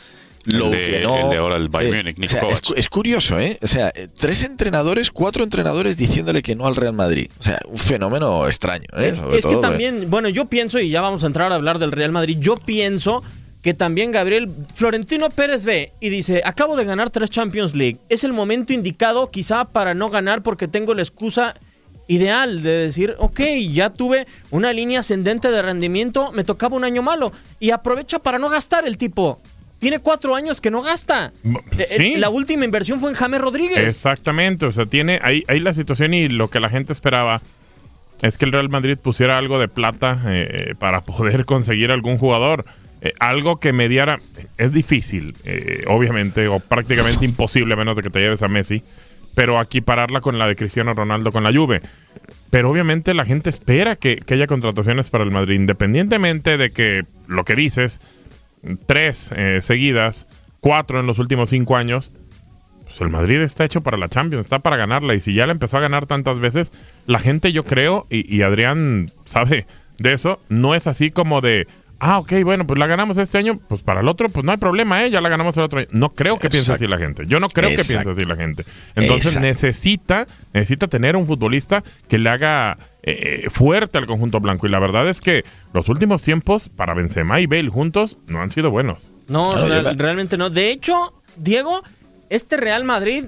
El 0.46 0.58
Lowe 0.58 0.70
de- 0.70 0.90
que 0.90 1.00
no. 1.00 1.16
el 1.24 1.30
de 1.30 1.36
ahora, 1.36 1.56
el 1.56 1.68
Bayern 1.68 2.08
Eh, 2.08 2.14
o 2.24 2.28
sea, 2.28 2.42
es, 2.76 2.88
curioso, 2.88 3.38
¿eh? 3.38 3.58
O 3.62 3.66
sea, 3.66 3.92
eh, 3.94 4.08
tres 4.18 4.42
entrenadores, 4.44 5.10
cuatro 5.10 5.44
entrenadores 5.44 5.98
diciéndole 5.98 6.42
que 6.42 6.56
no 6.56 6.66
al 6.66 6.76
Real 6.76 6.94
Madrid. 6.94 7.30
O 7.38 7.42
sea, 7.42 7.60
un 7.66 7.76
fenómeno 7.76 8.46
extraño, 8.46 8.88
¿eh? 8.96 9.14
Sobre 9.14 9.36
es 9.38 9.44
que 9.44 9.52
todo, 9.52 9.58
¿eh? 9.58 9.62
también, 9.62 10.10
bueno, 10.10 10.30
yo 10.30 10.46
pienso, 10.46 10.80
y 10.80 10.88
ya 10.88 11.02
vamos 11.02 11.22
a 11.22 11.26
entrar 11.26 11.52
a 11.52 11.56
hablar 11.56 11.78
del 11.78 11.92
Real 11.92 12.12
Madrid, 12.12 12.38
yo 12.40 12.56
pienso 12.56 13.22
que 13.60 13.74
también 13.74 14.10
Gabriel 14.10 14.48
Florentino 14.74 15.28
Pérez 15.28 15.64
ve 15.66 15.92
y 16.00 16.08
dice, 16.08 16.40
acabo 16.46 16.76
de 16.76 16.86
ganar 16.86 17.10
tres 17.10 17.28
Champions 17.28 17.74
League, 17.74 17.98
es 18.08 18.24
el 18.24 18.32
momento 18.32 18.72
indicado 18.72 19.30
quizá 19.30 19.66
para 19.66 19.92
no 19.92 20.08
ganar 20.08 20.42
porque 20.42 20.66
tengo 20.66 20.94
la 20.94 21.02
excusa 21.02 21.54
ideal 22.10 22.62
de 22.62 22.70
decir, 22.70 23.14
ok, 23.18 23.40
ya 23.70 23.90
tuve 23.90 24.26
una 24.50 24.72
línea 24.72 25.00
ascendente 25.00 25.50
de 25.50 25.62
rendimiento, 25.62 26.32
me 26.32 26.44
tocaba 26.44 26.76
un 26.76 26.84
año 26.84 27.02
malo 27.02 27.32
y 27.60 27.70
aprovecha 27.70 28.18
para 28.18 28.38
no 28.38 28.48
gastar 28.48 28.86
el 28.86 28.98
tipo. 28.98 29.40
Tiene 29.78 30.00
cuatro 30.00 30.34
años 30.34 30.60
que 30.60 30.70
no 30.70 30.82
gasta. 30.82 31.32
Bu- 31.44 31.62
Eh, 31.78 31.96
sí. 31.98 32.16
La 32.16 32.28
última 32.28 32.64
inversión 32.64 33.00
fue 33.00 33.10
en 33.10 33.16
James 33.16 33.40
Rodríguez. 33.40 33.78
Exactamente, 33.78 34.66
o 34.66 34.72
sea, 34.72 34.86
tiene 34.86 35.20
ahí, 35.22 35.44
ahí 35.48 35.60
la 35.60 35.72
situación 35.72 36.12
y 36.12 36.28
lo 36.28 36.50
que 36.50 36.60
la 36.60 36.68
gente 36.68 36.92
esperaba 36.92 37.40
es 38.20 38.36
que 38.36 38.44
el 38.44 38.52
Real 38.52 38.68
Madrid 38.68 38.98
pusiera 38.98 39.38
algo 39.38 39.58
de 39.58 39.68
plata 39.68 40.20
eh, 40.26 40.74
para 40.78 41.00
poder 41.00 41.44
conseguir 41.46 41.90
algún 41.92 42.18
jugador. 42.18 42.64
Eh, 43.02 43.12
algo 43.18 43.58
que 43.60 43.72
mediara, 43.72 44.20
es 44.58 44.72
difícil, 44.72 45.32
eh, 45.44 45.84
obviamente, 45.86 46.48
o 46.48 46.58
prácticamente 46.60 47.24
imposible, 47.24 47.72
a 47.72 47.76
menos 47.78 47.96
de 47.96 48.02
que 48.02 48.10
te 48.10 48.18
lleves 48.18 48.42
a 48.42 48.48
Messi, 48.48 48.82
pero 49.34 49.58
aquí 49.58 49.80
pararla 49.80 50.20
con 50.20 50.38
la 50.38 50.46
de 50.46 50.54
Cristiano 50.54 50.92
Ronaldo 50.92 51.32
con 51.32 51.42
la 51.42 51.50
Juve. 51.50 51.80
Pero 52.50 52.70
obviamente 52.70 53.14
la 53.14 53.24
gente 53.24 53.48
espera 53.48 53.96
que, 53.96 54.16
que 54.16 54.34
haya 54.34 54.46
contrataciones 54.46 55.08
para 55.08 55.24
el 55.24 55.30
Madrid, 55.30 55.54
independientemente 55.54 56.56
de 56.56 56.72
que 56.72 57.04
lo 57.28 57.44
que 57.44 57.54
dices, 57.54 58.00
tres 58.86 59.30
eh, 59.36 59.60
seguidas, 59.62 60.26
cuatro 60.60 61.00
en 61.00 61.06
los 61.06 61.18
últimos 61.18 61.50
cinco 61.50 61.76
años, 61.76 62.10
pues 62.84 63.00
el 63.00 63.08
Madrid 63.08 63.40
está 63.40 63.64
hecho 63.64 63.82
para 63.82 63.96
la 63.96 64.08
Champions, 64.08 64.46
está 64.46 64.58
para 64.58 64.76
ganarla. 64.76 65.14
Y 65.14 65.20
si 65.20 65.32
ya 65.32 65.46
la 65.46 65.52
empezó 65.52 65.76
a 65.76 65.80
ganar 65.80 66.06
tantas 66.06 66.40
veces, 66.40 66.72
la 67.06 67.20
gente, 67.20 67.52
yo 67.52 67.64
creo, 67.64 68.06
y, 68.10 68.34
y 68.34 68.42
Adrián 68.42 69.12
sabe 69.26 69.66
de 69.98 70.12
eso, 70.12 70.40
no 70.48 70.74
es 70.74 70.88
así 70.88 71.10
como 71.10 71.40
de, 71.40 71.68
ah, 72.00 72.18
ok, 72.18 72.32
bueno, 72.44 72.66
pues 72.66 72.78
la 72.78 72.86
ganamos 72.86 73.16
este 73.18 73.38
año, 73.38 73.58
pues 73.68 73.82
para 73.82 74.00
el 74.00 74.08
otro, 74.08 74.28
pues 74.28 74.44
no 74.44 74.50
hay 74.52 74.58
problema, 74.58 75.04
¿eh? 75.04 75.10
Ya 75.10 75.20
la 75.20 75.28
ganamos 75.28 75.56
el 75.56 75.62
otro 75.62 75.78
año. 75.78 75.88
No 75.92 76.10
creo 76.10 76.38
que 76.38 76.50
piense 76.50 76.72
así 76.72 76.86
la 76.86 76.98
gente. 76.98 77.24
Yo 77.26 77.38
no 77.40 77.48
creo 77.48 77.68
que 77.70 77.76
piense 77.84 78.10
así 78.10 78.24
la 78.24 78.36
gente. 78.36 78.64
Entonces 78.94 79.26
Exacto. 79.26 79.40
necesita, 79.46 80.26
necesita 80.52 80.88
tener 80.88 81.14
un 81.16 81.26
futbolista 81.26 81.84
que 82.08 82.18
le 82.18 82.30
haga 82.30 82.78
eh, 83.02 83.46
fuerte 83.50 83.98
al 83.98 84.06
conjunto 84.06 84.40
blanco. 84.40 84.66
Y 84.66 84.70
la 84.70 84.78
verdad 84.80 85.08
es 85.08 85.20
que 85.20 85.44
los 85.72 85.88
últimos 85.88 86.22
tiempos 86.22 86.68
para 86.68 86.94
Benzema 86.94 87.40
y 87.40 87.46
Bale 87.46 87.68
juntos 87.70 88.18
no 88.26 88.40
han 88.42 88.50
sido 88.50 88.70
buenos. 88.70 88.98
No, 89.28 89.44
Claro, 89.52 89.68
real- 89.68 89.84
yo 89.84 89.90
la- 89.92 89.96
realmente 89.96 90.36
no. 90.36 90.50
De 90.50 90.70
hecho, 90.70 91.14
Diego, 91.36 91.82
este 92.30 92.56
Real 92.56 92.84
Madrid, 92.84 93.26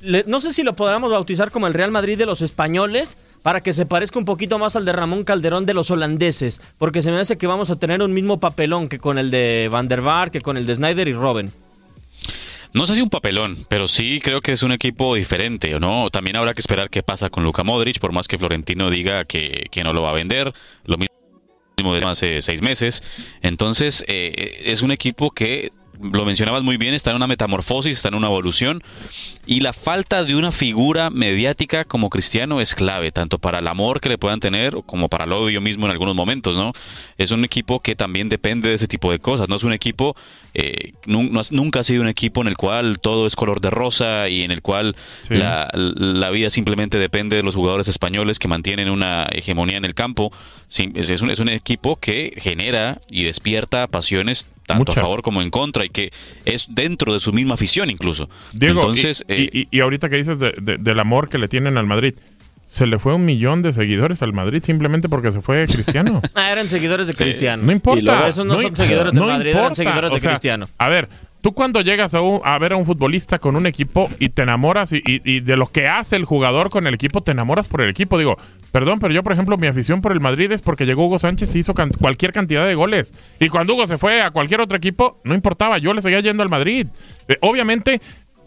le- 0.00 0.24
no 0.26 0.40
sé 0.40 0.52
si 0.52 0.62
lo 0.62 0.74
podríamos 0.74 1.10
bautizar 1.10 1.50
como 1.50 1.66
el 1.66 1.74
Real 1.74 1.90
Madrid 1.92 2.16
de 2.18 2.26
los 2.26 2.40
españoles, 2.42 3.18
para 3.42 3.60
que 3.60 3.72
se 3.72 3.86
parezca 3.86 4.18
un 4.18 4.24
poquito 4.24 4.58
más 4.58 4.76
al 4.76 4.84
de 4.84 4.92
Ramón 4.92 5.24
Calderón 5.24 5.66
de 5.66 5.74
los 5.74 5.90
holandeses, 5.90 6.60
porque 6.78 7.02
se 7.02 7.10
me 7.10 7.18
hace 7.18 7.36
que 7.38 7.46
vamos 7.46 7.70
a 7.70 7.78
tener 7.78 8.02
un 8.02 8.14
mismo 8.14 8.40
papelón 8.40 8.88
que 8.88 8.98
con 8.98 9.18
el 9.18 9.30
de 9.30 9.68
Van 9.70 9.88
der 9.88 10.00
Vaart, 10.00 10.32
que 10.32 10.40
con 10.40 10.56
el 10.56 10.66
de 10.66 10.76
Snyder 10.76 11.08
y 11.08 11.12
Robben. 11.12 11.52
No 12.74 12.86
sé 12.86 12.94
si 12.94 13.02
un 13.02 13.10
papelón, 13.10 13.66
pero 13.68 13.86
sí 13.86 14.18
creo 14.22 14.40
que 14.40 14.52
es 14.52 14.62
un 14.62 14.72
equipo 14.72 15.14
diferente, 15.14 15.78
¿no? 15.78 16.08
También 16.08 16.36
habrá 16.36 16.54
que 16.54 16.62
esperar 16.62 16.88
qué 16.88 17.02
pasa 17.02 17.28
con 17.28 17.44
Luka 17.44 17.64
Modric, 17.64 17.98
por 17.98 18.12
más 18.12 18.28
que 18.28 18.38
Florentino 18.38 18.88
diga 18.88 19.24
que, 19.24 19.66
que 19.70 19.84
no 19.84 19.92
lo 19.92 20.00
va 20.00 20.10
a 20.10 20.14
vender. 20.14 20.54
Lo 20.84 20.96
mismo 20.96 21.94
de 21.94 22.04
hace 22.06 22.40
seis 22.40 22.62
meses. 22.62 23.02
Entonces, 23.42 24.04
eh, 24.08 24.62
es 24.64 24.80
un 24.82 24.90
equipo 24.90 25.32
que, 25.32 25.70
lo 26.02 26.24
mencionabas 26.24 26.62
muy 26.62 26.76
bien, 26.76 26.94
está 26.94 27.10
en 27.10 27.16
una 27.16 27.26
metamorfosis, 27.26 27.92
está 27.92 28.08
en 28.08 28.14
una 28.14 28.26
evolución. 28.26 28.82
Y 29.46 29.60
la 29.60 29.72
falta 29.72 30.24
de 30.24 30.34
una 30.34 30.52
figura 30.52 31.10
mediática 31.10 31.84
como 31.84 32.10
Cristiano 32.10 32.60
es 32.60 32.74
clave, 32.74 33.12
tanto 33.12 33.38
para 33.38 33.60
el 33.60 33.68
amor 33.68 34.00
que 34.00 34.08
le 34.08 34.18
puedan 34.18 34.40
tener 34.40 34.76
como 34.86 35.08
para 35.08 35.24
el 35.24 35.32
odio 35.32 35.60
mismo 35.60 35.86
en 35.86 35.92
algunos 35.92 36.14
momentos, 36.14 36.56
¿no? 36.56 36.72
Es 37.18 37.30
un 37.30 37.44
equipo 37.44 37.80
que 37.80 37.94
también 37.94 38.28
depende 38.28 38.68
de 38.68 38.74
ese 38.74 38.88
tipo 38.88 39.10
de 39.10 39.18
cosas, 39.18 39.48
no 39.48 39.56
es 39.56 39.64
un 39.64 39.72
equipo, 39.72 40.16
eh, 40.54 40.92
nunca 41.06 41.80
ha 41.80 41.84
sido 41.84 42.02
un 42.02 42.08
equipo 42.08 42.40
en 42.42 42.48
el 42.48 42.56
cual 42.56 42.98
todo 43.00 43.26
es 43.26 43.36
color 43.36 43.60
de 43.60 43.70
rosa 43.70 44.28
y 44.28 44.42
en 44.42 44.50
el 44.50 44.62
cual 44.62 44.96
Sí. 45.22 45.34
la, 45.34 45.70
la 45.74 46.30
vida 46.30 46.50
simplemente 46.50 46.98
depende 46.98 47.36
de 47.36 47.42
los 47.42 47.54
jugadores 47.54 47.88
españoles 47.88 48.38
que 48.38 48.48
mantienen 48.48 48.90
una 48.90 49.26
hegemonía 49.32 49.76
en 49.76 49.84
el 49.84 49.94
campo. 49.94 50.32
Es, 50.94 51.10
es 51.10 51.20
un, 51.22 51.30
es 51.30 51.38
un 51.38 51.48
equipo 51.50 51.96
que 51.96 52.32
genera 52.38 52.98
y 53.10 53.24
despierta 53.24 53.86
pasiones 53.88 54.46
tanto 54.66 54.80
Muchas. 54.84 54.98
a 54.98 55.00
favor 55.02 55.22
como 55.22 55.42
en 55.42 55.50
contra 55.50 55.84
y 55.84 55.88
que 55.90 56.12
es 56.44 56.66
dentro 56.74 57.12
de 57.12 57.20
su 57.20 57.32
misma 57.32 57.54
afición 57.54 57.90
incluso. 57.90 58.30
Diego, 58.52 58.80
Entonces, 58.80 59.24
y, 59.28 59.32
eh, 59.32 59.50
y- 59.52 59.66
y 59.76 59.80
ahorita 59.80 60.08
que 60.08 60.16
dices 60.16 60.38
de- 60.38 60.54
de- 60.62 60.76
del 60.78 61.00
amor 61.00 61.28
que 61.28 61.36
le 61.38 61.48
tienen 61.48 61.76
al 61.78 61.86
Madrid, 61.86 62.14
se 62.72 62.86
le 62.86 62.98
fue 62.98 63.14
un 63.14 63.26
millón 63.26 63.60
de 63.60 63.74
seguidores 63.74 64.22
al 64.22 64.32
Madrid 64.32 64.62
simplemente 64.64 65.10
porque 65.10 65.30
se 65.30 65.42
fue 65.42 65.66
Cristiano. 65.66 66.22
Ah, 66.34 66.50
eran 66.50 66.70
seguidores 66.70 67.06
de 67.06 67.12
Cristiano. 67.14 67.62
No 67.62 67.70
importa. 67.70 68.00
Y 68.00 68.02
luego 68.02 68.24
esos 68.24 68.46
no, 68.46 68.58
son 68.60 68.74
seguidores 68.74 69.12
de 69.12 69.20
no 69.20 69.26
Madrid, 69.26 69.50
eran 69.50 69.76
seguidores 69.76 70.10
de 70.10 70.16
O 70.16 70.20
sea, 70.20 70.30
Cristiano. 70.30 70.68
A 70.78 70.88
ver, 70.88 71.10
tú 71.42 71.52
cuando 71.52 71.82
llegas 71.82 72.14
a, 72.14 72.22
un- 72.22 72.40
a 72.44 72.58
ver 72.58 72.72
a 72.72 72.76
un 72.76 72.86
futbolista 72.86 73.38
con 73.38 73.56
un 73.56 73.66
equipo 73.66 74.08
y 74.18 74.30
te 74.30 74.42
enamoras 74.42 74.90
y, 74.92 75.02
y- 75.06 75.20
y 75.30 75.40
de 75.40 75.56
lo 75.58 75.70
que 75.70 75.86
hace 75.86 76.16
el 76.16 76.24
jugador 76.24 76.70
con 76.70 76.86
el 76.86 76.94
equipo, 76.94 77.20
te 77.20 77.32
enamoras 77.32 77.68
por 77.68 77.82
el 77.82 77.90
equipo. 77.90 78.16
Digo, 78.16 78.38
perdón, 78.72 79.00
pero 79.00 79.12
yo, 79.12 79.22
por 79.22 79.34
ejemplo, 79.34 79.58
mi 79.58 79.66
afición 79.66 80.00
por 80.00 80.12
el 80.12 80.20
Madrid 80.20 80.50
es 80.50 80.62
porque 80.62 80.86
llegó 80.86 81.04
Hugo 81.06 81.18
Sánchez 81.18 81.54
y 81.54 81.58
hizo 81.58 81.74
can- 81.74 81.90
cualquier 81.90 82.32
cantidad 82.32 82.66
de 82.66 82.74
goles. 82.74 83.12
Y 83.38 83.50
cuando 83.50 83.74
Hugo 83.74 83.86
se 83.86 83.98
fue 83.98 84.22
a 84.22 84.30
cualquier 84.30 84.62
otro 84.62 84.78
equipo, 84.78 85.20
no 85.24 85.34
importaba, 85.34 85.76
yo 85.76 85.92
le 85.92 86.00
seguía 86.00 86.20
yendo 86.20 86.42
al 86.42 86.48
Madrid. 86.48 86.86
Eh, 87.28 87.36
obviamente, 87.42 88.00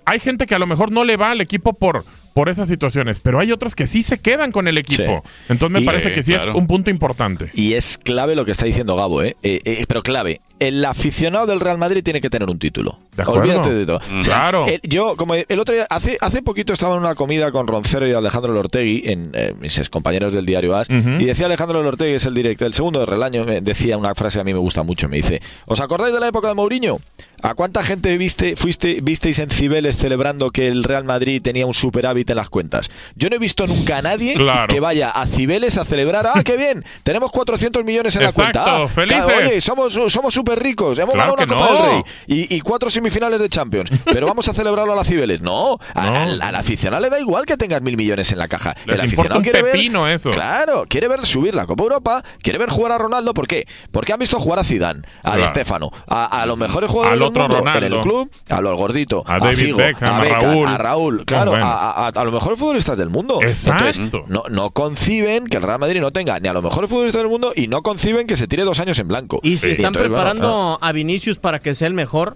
hay 0.06 0.20
gente 0.20 0.48
que 0.48 0.56
a 0.56 0.60
lo 0.60 0.66
mejor 0.66 0.92
no 0.92 1.04
le 1.04 1.16
va 1.16 1.30
al 1.32 1.42
equipo 1.42 1.74
por, 1.74 2.06
por 2.36 2.50
esas 2.50 2.68
situaciones, 2.68 3.22
pero 3.22 3.40
hay 3.40 3.54
otros 3.54 3.76
que 3.76 3.88
sí 3.88 4.04
se 4.04 4.20
quedan 4.20 4.52
con 4.52 4.68
el 4.68 4.78
equipo. 4.78 5.24
Entonces 5.48 5.72
me 5.72 5.80
Y- 5.80 5.86
parece 5.86 6.12
que 6.12 6.22
sí 6.22 6.34
claro. 6.34 6.52
es 6.52 6.58
un 6.58 6.68
punto 6.68 6.90
importante. 6.90 7.50
Y 7.54 7.76
es 7.76 7.98
clave 7.98 8.36
lo 8.36 8.44
que 8.44 8.52
está 8.52 8.66
diciendo 8.66 8.98
Gabo, 8.98 9.24
¿eh? 9.24 9.38
Eh, 9.42 9.62
eh, 9.64 9.86
pero 9.88 10.04
clave. 10.04 10.42
El 10.60 10.84
aficionado 10.86 11.46
del 11.48 11.60
Real 11.62 11.78
Madrid 11.78 12.02
tiene 12.04 12.20
que 12.22 12.30
tener 12.30 12.50
un 12.50 12.60
título. 12.60 13.00
De 13.16 13.24
acuerdo. 13.24 13.42
Olvídate 13.42 13.74
de 13.74 13.86
todo. 13.86 14.00
Mm. 14.10 14.22
Claro. 14.22 14.66
el- 14.68 14.82
yo, 14.84 15.16
como 15.16 15.36
el 15.36 15.60
otro 15.60 15.76
día, 15.76 15.88
hace, 15.90 16.18
hace 16.20 16.42
poquito 16.42 16.74
estaba 16.74 16.96
en 16.96 17.02
una 17.02 17.16
comida 17.16 17.52
con 17.54 17.68
Roncero 17.68 18.06
y 18.06 18.12
Alejandro 18.12 18.52
Lortegui, 18.54 19.04
en 19.06 19.32
eh, 19.34 19.54
mis 19.60 19.90
compañeros 19.90 20.34
del 20.34 20.46
diario 20.46 20.76
AS, 20.76 20.88
y 20.90 21.24
decía 21.26 21.46
Alejandro 21.46 21.82
Lortegui, 21.84 22.14
es 22.16 22.26
el 22.26 22.34
director, 22.34 22.68
el 22.68 22.74
segundo 22.74 23.00
de 23.00 23.06
Relaño, 23.06 23.46
me 23.46 23.62
decía 23.62 23.98
una 23.98 24.14
frase 24.14 24.38
que 24.38 24.42
a 24.42 24.44
mí 24.44 24.54
me 24.54 24.60
gusta 24.60 24.84
mucho. 24.84 25.08
Me 25.08 25.18
dice: 25.18 25.42
¿Os 25.68 25.80
acordáis 25.80 26.14
de 26.14 26.20
la 26.20 26.28
época 26.28 26.50
de 26.50 26.54
Mourinho? 26.54 27.00
¿A 27.42 27.54
cuánta 27.54 27.84
gente 27.84 28.18
viste, 28.18 28.56
fuiste, 28.56 29.00
visteis 29.04 29.40
en 29.40 29.50
Cibeles 29.52 29.98
celebrando 29.98 30.50
que 30.52 30.68
el 30.68 30.84
Real 30.84 31.04
Madrid 31.04 31.42
tenía 31.42 31.66
un 31.68 31.74
superávit 31.76 32.25
las 32.34 32.50
cuentas? 32.50 32.90
Yo 33.16 33.30
no 33.30 33.36
he 33.36 33.40
visto 33.40 33.68
nunca 33.68 33.98
a 33.98 34.02
nadie 34.02 34.34
Claro. 34.34 34.68
que 34.68 34.80
vaya 34.80 35.10
a 35.12 35.28
Cibeles 35.28 35.78
a 35.78 35.86
celebrar. 35.86 36.26
¡Ah, 36.34 36.42
qué 36.44 36.58
bien! 36.58 36.84
Tenemos 37.04 37.32
400 37.32 37.84
millones 37.84 38.16
en 38.16 38.24
la 38.24 38.32
cuenta. 38.32 38.64
Ah, 38.66 38.88
felices. 38.88 39.24
oye, 39.38 39.62
somos 39.62 39.94
somos 40.12 40.34
súper 40.34 40.58
ricos. 40.64 40.98
Hemos 40.98 41.14
Claro 41.14 41.36
ganado 41.36 41.54
una 41.60 41.68
Copa 41.68 41.82
no. 41.84 41.84
del 41.92 42.04
Rey 42.04 42.04
y, 42.50 42.56
y 42.56 42.62
cuatro 42.62 42.90
semifinales 42.90 43.40
de 43.42 43.50
Champions. 43.50 43.92
Pero 44.06 44.26
vamos 44.28 44.48
a 44.48 44.54
celebrarlo 44.54 44.94
a 44.94 44.96
la 44.96 45.04
Cibeles. 45.04 45.42
No, 45.42 45.78
a- 45.94 46.06
No. 46.06 46.16
Al, 46.16 46.42
al 46.42 46.56
aficionado 46.56 47.02
le 47.04 47.10
da 47.10 47.20
igual 47.20 47.46
que 47.46 47.58
tengas 47.58 47.82
mil 47.82 47.98
millones 47.98 48.32
en 48.32 48.40
la 48.40 48.48
caja. 48.48 48.76
Les 48.86 48.96
el 49.00 49.06
aficionado 49.06 49.38
un 49.38 49.44
quiere 49.44 49.64
pepino 49.64 50.04
ver, 50.04 50.16
eso. 50.16 50.30
Claro, 50.32 50.86
quiere 50.88 51.08
ver 51.10 51.26
subir 51.26 51.54
la 51.54 51.66
Copa 51.66 51.84
Europa, 51.84 52.24
quiere 52.42 52.58
ver 52.60 52.70
jugar 52.70 52.94
a 52.94 52.98
Ronaldo. 52.98 53.34
¿Por 53.34 53.48
qué? 53.48 53.68
Porque 53.92 54.14
han 54.14 54.20
visto 54.20 54.40
jugar 54.40 54.60
a 54.60 54.64
Zidane, 54.64 55.02
a 55.24 55.32
Di 55.32 55.38
Claro. 55.38 55.48
Stefano, 55.50 55.92
a, 56.08 56.42
a 56.42 56.46
los 56.46 56.58
mejores 56.58 56.90
jugadores 56.90 57.14
Al 57.14 57.20
del 57.20 57.28
otro 57.28 57.42
mundo 57.42 57.58
Ronaldo. 57.58 57.86
en 57.86 57.94
el 57.94 58.00
club, 58.02 58.32
a 58.50 58.62
los 58.62 58.78
gorditos, 58.78 59.24
A 59.26 59.40
David 59.40 59.58
Figo, 59.58 59.78
Beckham, 59.78 60.16
a 60.16 60.20
Beckham, 60.22 60.42
Raúl. 60.42 60.68
a 60.68 60.78
Raúl, 60.78 61.26
claro, 61.26 61.52
bueno. 61.52 61.66
a, 61.66 62.12
a- 62.16 62.24
los 62.24 62.34
mejores 62.34 62.58
futbolistas 62.60 62.98
del 62.98 63.10
mundo. 63.10 63.40
Exacto. 63.42 63.86
Entonces, 64.02 64.30
no, 64.30 64.44
no 64.50 64.72
conciben 64.72 65.46
que 65.48 65.58
el 65.58 65.64
Real 65.64 65.80
Madrid 65.80 66.00
no 66.02 66.12
tenga 66.12 66.40
ni 66.40 66.48
a 66.48 66.54
los 66.54 66.64
mejores 66.64 66.90
futbolistas 66.90 67.22
del 67.22 67.30
mundo 67.30 67.54
y 67.56 67.68
no 67.68 67.82
conciben 67.84 68.26
que 68.28 68.38
se 68.38 68.48
tire 68.48 68.64
dos 68.64 68.80
años 68.80 68.98
en 69.00 69.08
blanco. 69.08 69.40
Y 69.44 69.58
si 69.58 69.68
Sí. 69.68 69.72
están 69.74 69.88
Entonces, 69.88 70.10
bueno, 70.10 70.24
preparando 70.24 70.78
a 70.82 70.92
Vinicius 70.92 71.38
para 71.38 71.60
que 71.60 71.76
sea 71.76 71.88
el 71.88 71.94
mejor, 71.94 72.36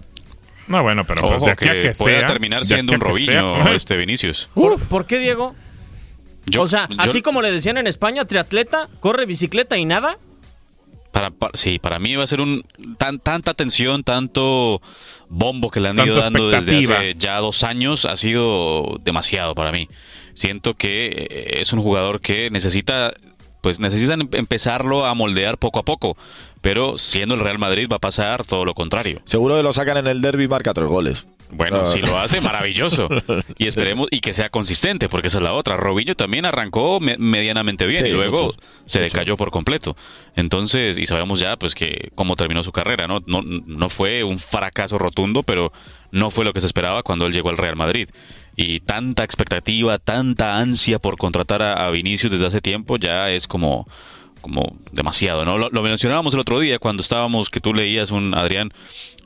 No, 0.68 0.82
bueno, 0.84 1.04
pero 1.04 1.22
pues, 1.22 1.32
Ojo, 1.34 1.46
de 1.46 1.50
aquí 1.52 1.64
que, 1.64 1.70
a 1.70 1.82
que 1.82 1.92
pueda 1.98 2.18
sea, 2.20 2.28
terminar 2.28 2.64
siendo 2.64 2.92
un 2.92 3.00
Robinho 3.00 3.68
este 3.74 3.96
Vinicius. 3.96 4.48
¿por, 4.54 4.78
por 4.78 5.04
qué 5.06 5.18
Diego? 5.18 5.54
Yo- 6.46 6.62
o 6.62 6.66
sea, 6.68 6.86
yo- 6.88 6.96
así 7.00 7.22
como 7.22 7.42
le 7.42 7.50
decían 7.50 7.76
en 7.76 7.86
España, 7.88 8.24
triatleta, 8.24 8.88
corre 9.00 9.26
bicicleta 9.26 9.76
y 9.78 9.84
nada. 9.84 10.16
Para, 11.12 11.30
pa- 11.30 11.50
sí, 11.54 11.78
para 11.80 11.98
mí 11.98 12.14
va 12.14 12.22
a 12.24 12.26
ser 12.28 12.40
un 12.40 12.64
tan, 12.96 13.18
tanta 13.18 13.50
atención, 13.50 14.04
tanto 14.04 14.80
bombo 15.28 15.70
que 15.70 15.80
le 15.80 15.88
han 15.88 15.96
ido 16.06 16.14
dando 16.22 16.48
desde 16.50 16.72
hace 16.98 17.14
ya 17.16 17.38
dos 17.38 17.64
años 17.64 18.04
ha 18.04 18.16
sido 18.16 18.98
demasiado 19.02 19.54
para 19.56 19.72
mí. 19.72 19.88
Siento 20.34 20.74
que 20.74 21.08
eh, 21.30 21.58
es 21.60 21.72
un 21.72 21.82
jugador 21.82 22.20
que 22.20 22.48
necesita, 22.50 23.12
pues 23.60 23.80
necesitan 23.80 24.20
em- 24.22 24.28
empezarlo 24.32 25.04
a 25.04 25.14
moldear 25.14 25.58
poco 25.58 25.80
a 25.80 25.82
poco. 25.82 26.16
Pero 26.60 26.96
siendo 26.98 27.34
el 27.34 27.40
Real 27.40 27.58
Madrid 27.58 27.88
va 27.90 27.96
a 27.96 28.00
pasar 28.00 28.44
todo 28.44 28.64
lo 28.64 28.74
contrario. 28.74 29.20
Seguro 29.24 29.56
que 29.56 29.62
lo 29.62 29.72
sacan 29.72 29.96
en 29.96 30.06
el 30.06 30.20
derby 30.20 30.44
y 30.44 30.48
marca 30.48 30.74
tres 30.74 30.88
goles. 30.88 31.26
Bueno, 31.52 31.82
Ah. 31.84 31.92
si 31.92 32.00
lo 32.00 32.18
hace, 32.18 32.40
maravilloso. 32.40 33.08
Y 33.58 33.66
esperemos 33.66 34.08
y 34.10 34.20
que 34.20 34.32
sea 34.32 34.48
consistente, 34.50 35.08
porque 35.08 35.28
esa 35.28 35.38
es 35.38 35.44
la 35.44 35.52
otra. 35.52 35.76
Robinho 35.76 36.14
también 36.14 36.46
arrancó 36.46 37.00
me- 37.00 37.16
medianamente 37.18 37.86
bien 37.86 38.04
Sí, 38.04 38.10
y 38.10 38.14
luego 38.14 38.54
se 38.86 39.00
decayó 39.00 39.36
por 39.36 39.50
completo. 39.50 39.96
Entonces, 40.36 40.96
y 40.98 41.06
sabemos 41.06 41.40
ya 41.40 41.56
pues 41.56 41.74
que 41.74 42.10
cómo 42.14 42.36
terminó 42.36 42.62
su 42.62 42.72
carrera, 42.72 43.06
¿no? 43.06 43.20
No, 43.26 43.42
no 43.42 43.88
fue 43.88 44.22
un 44.24 44.38
fracaso 44.38 44.96
rotundo, 44.98 45.42
pero 45.42 45.72
no 46.12 46.30
fue 46.30 46.44
lo 46.44 46.52
que 46.52 46.60
se 46.60 46.66
esperaba 46.66 47.02
cuando 47.02 47.26
él 47.26 47.32
llegó 47.32 47.50
al 47.50 47.58
Real 47.58 47.76
Madrid. 47.76 48.08
Y 48.56 48.80
tanta 48.80 49.24
expectativa, 49.24 49.98
tanta 49.98 50.58
ansia 50.58 50.98
por 50.98 51.16
contratar 51.16 51.62
a, 51.62 51.86
a 51.86 51.90
Vinicius 51.90 52.32
desde 52.32 52.46
hace 52.46 52.60
tiempo, 52.60 52.96
ya 52.96 53.30
es 53.30 53.46
como 53.46 53.86
como 54.40 54.76
demasiado, 54.92 55.44
¿no? 55.44 55.58
Lo, 55.58 55.68
lo 55.70 55.82
mencionábamos 55.82 56.34
el 56.34 56.40
otro 56.40 56.58
día 56.60 56.78
cuando 56.78 57.02
estábamos, 57.02 57.50
que 57.50 57.60
tú 57.60 57.72
leías, 57.74 58.10
un 58.10 58.34
Adrián, 58.34 58.72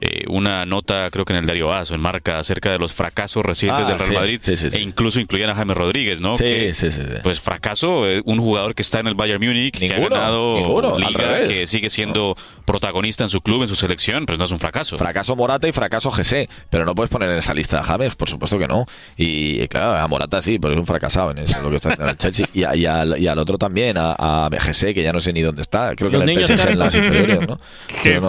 eh, 0.00 0.24
una 0.28 0.66
nota, 0.66 1.08
creo 1.10 1.24
que 1.24 1.32
en 1.32 1.38
el 1.38 1.44
diario 1.46 1.72
AS 1.72 1.90
o 1.90 1.94
en 1.94 2.00
Marca, 2.00 2.38
acerca 2.38 2.70
de 2.72 2.78
los 2.78 2.92
fracasos 2.92 3.44
recientes 3.44 3.84
Ah, 3.84 3.88
del 3.88 3.98
Real 3.98 4.10
sí, 4.10 4.14
Madrid, 4.16 4.38
sí, 4.42 4.56
sí, 4.56 4.70
sí. 4.70 4.78
e 4.78 4.80
incluso 4.80 5.20
incluían 5.20 5.50
a 5.50 5.54
Jaime 5.54 5.72
Rodríguez, 5.74 6.20
¿no? 6.20 6.36
Sí, 6.36 6.44
Que, 6.44 6.74
sí, 6.74 6.90
sí, 6.90 7.00
sí. 7.02 7.14
Pues 7.22 7.40
fracaso, 7.40 8.08
eh, 8.08 8.20
un 8.24 8.38
jugador 8.40 8.74
que 8.74 8.82
está 8.82 9.00
en 9.00 9.06
el 9.06 9.14
Bayern 9.14 9.42
Múnich, 9.44 9.78
que 9.78 9.94
ha 9.94 9.98
ganado 9.98 10.98
Liga, 10.98 11.46
que 11.46 11.66
sigue 11.66 11.90
siendo 11.90 12.36
protagonista 12.64 13.24
en 13.24 13.30
su 13.30 13.40
club, 13.40 13.62
en 13.62 13.68
su 13.68 13.74
selección, 13.76 14.26
pero 14.26 14.38
no 14.38 14.44
es 14.44 14.50
un 14.50 14.58
fracaso. 14.58 14.96
Fracaso 14.96 15.36
Morata 15.36 15.68
y 15.68 15.72
fracaso 15.72 16.10
GC, 16.10 16.48
pero 16.70 16.84
no 16.84 16.94
puedes 16.94 17.10
poner 17.10 17.28
en 17.30 17.36
esa 17.38 17.52
lista 17.54 17.80
a 17.80 17.82
James, 17.82 18.14
por 18.14 18.28
supuesto 18.28 18.58
que 18.58 18.66
no. 18.68 18.86
Y 19.16 19.66
claro, 19.68 19.96
a 19.96 20.06
Morata 20.08 20.40
sí, 20.40 20.58
pero 20.58 20.74
es 20.74 20.80
un 20.80 20.86
fracasado 20.86 21.30
en 21.32 21.38
eso, 21.38 21.60
lo 21.60 21.70
que 21.70 21.76
está 21.76 21.90
haciendo 21.90 22.10
el 22.10 22.18
Chelsea. 22.18 22.46
Y, 22.54 22.64
a- 22.64 22.74
y 22.76 22.86
al, 22.86 23.18
y 23.20 23.26
al 23.26 23.38
otro 23.38 23.58
también, 23.58 23.96
a, 23.98 24.12
a 24.46 24.48
GC, 24.50 24.94
que 24.94 25.02
ya 25.02 25.12
no 25.12 25.20
sé 25.20 25.32
ni 25.32 25.42
dónde 25.42 25.62
está. 25.62 25.94
Creo 25.96 26.10
que 26.10 26.16
Los 26.18 26.22
en 26.22 26.28
el 26.30 26.34
niños 26.36 26.48
PSG 26.50 26.68
en 26.70 26.78
las 26.78 26.94
inferiores, 26.94 27.40
¿no? 27.48 27.58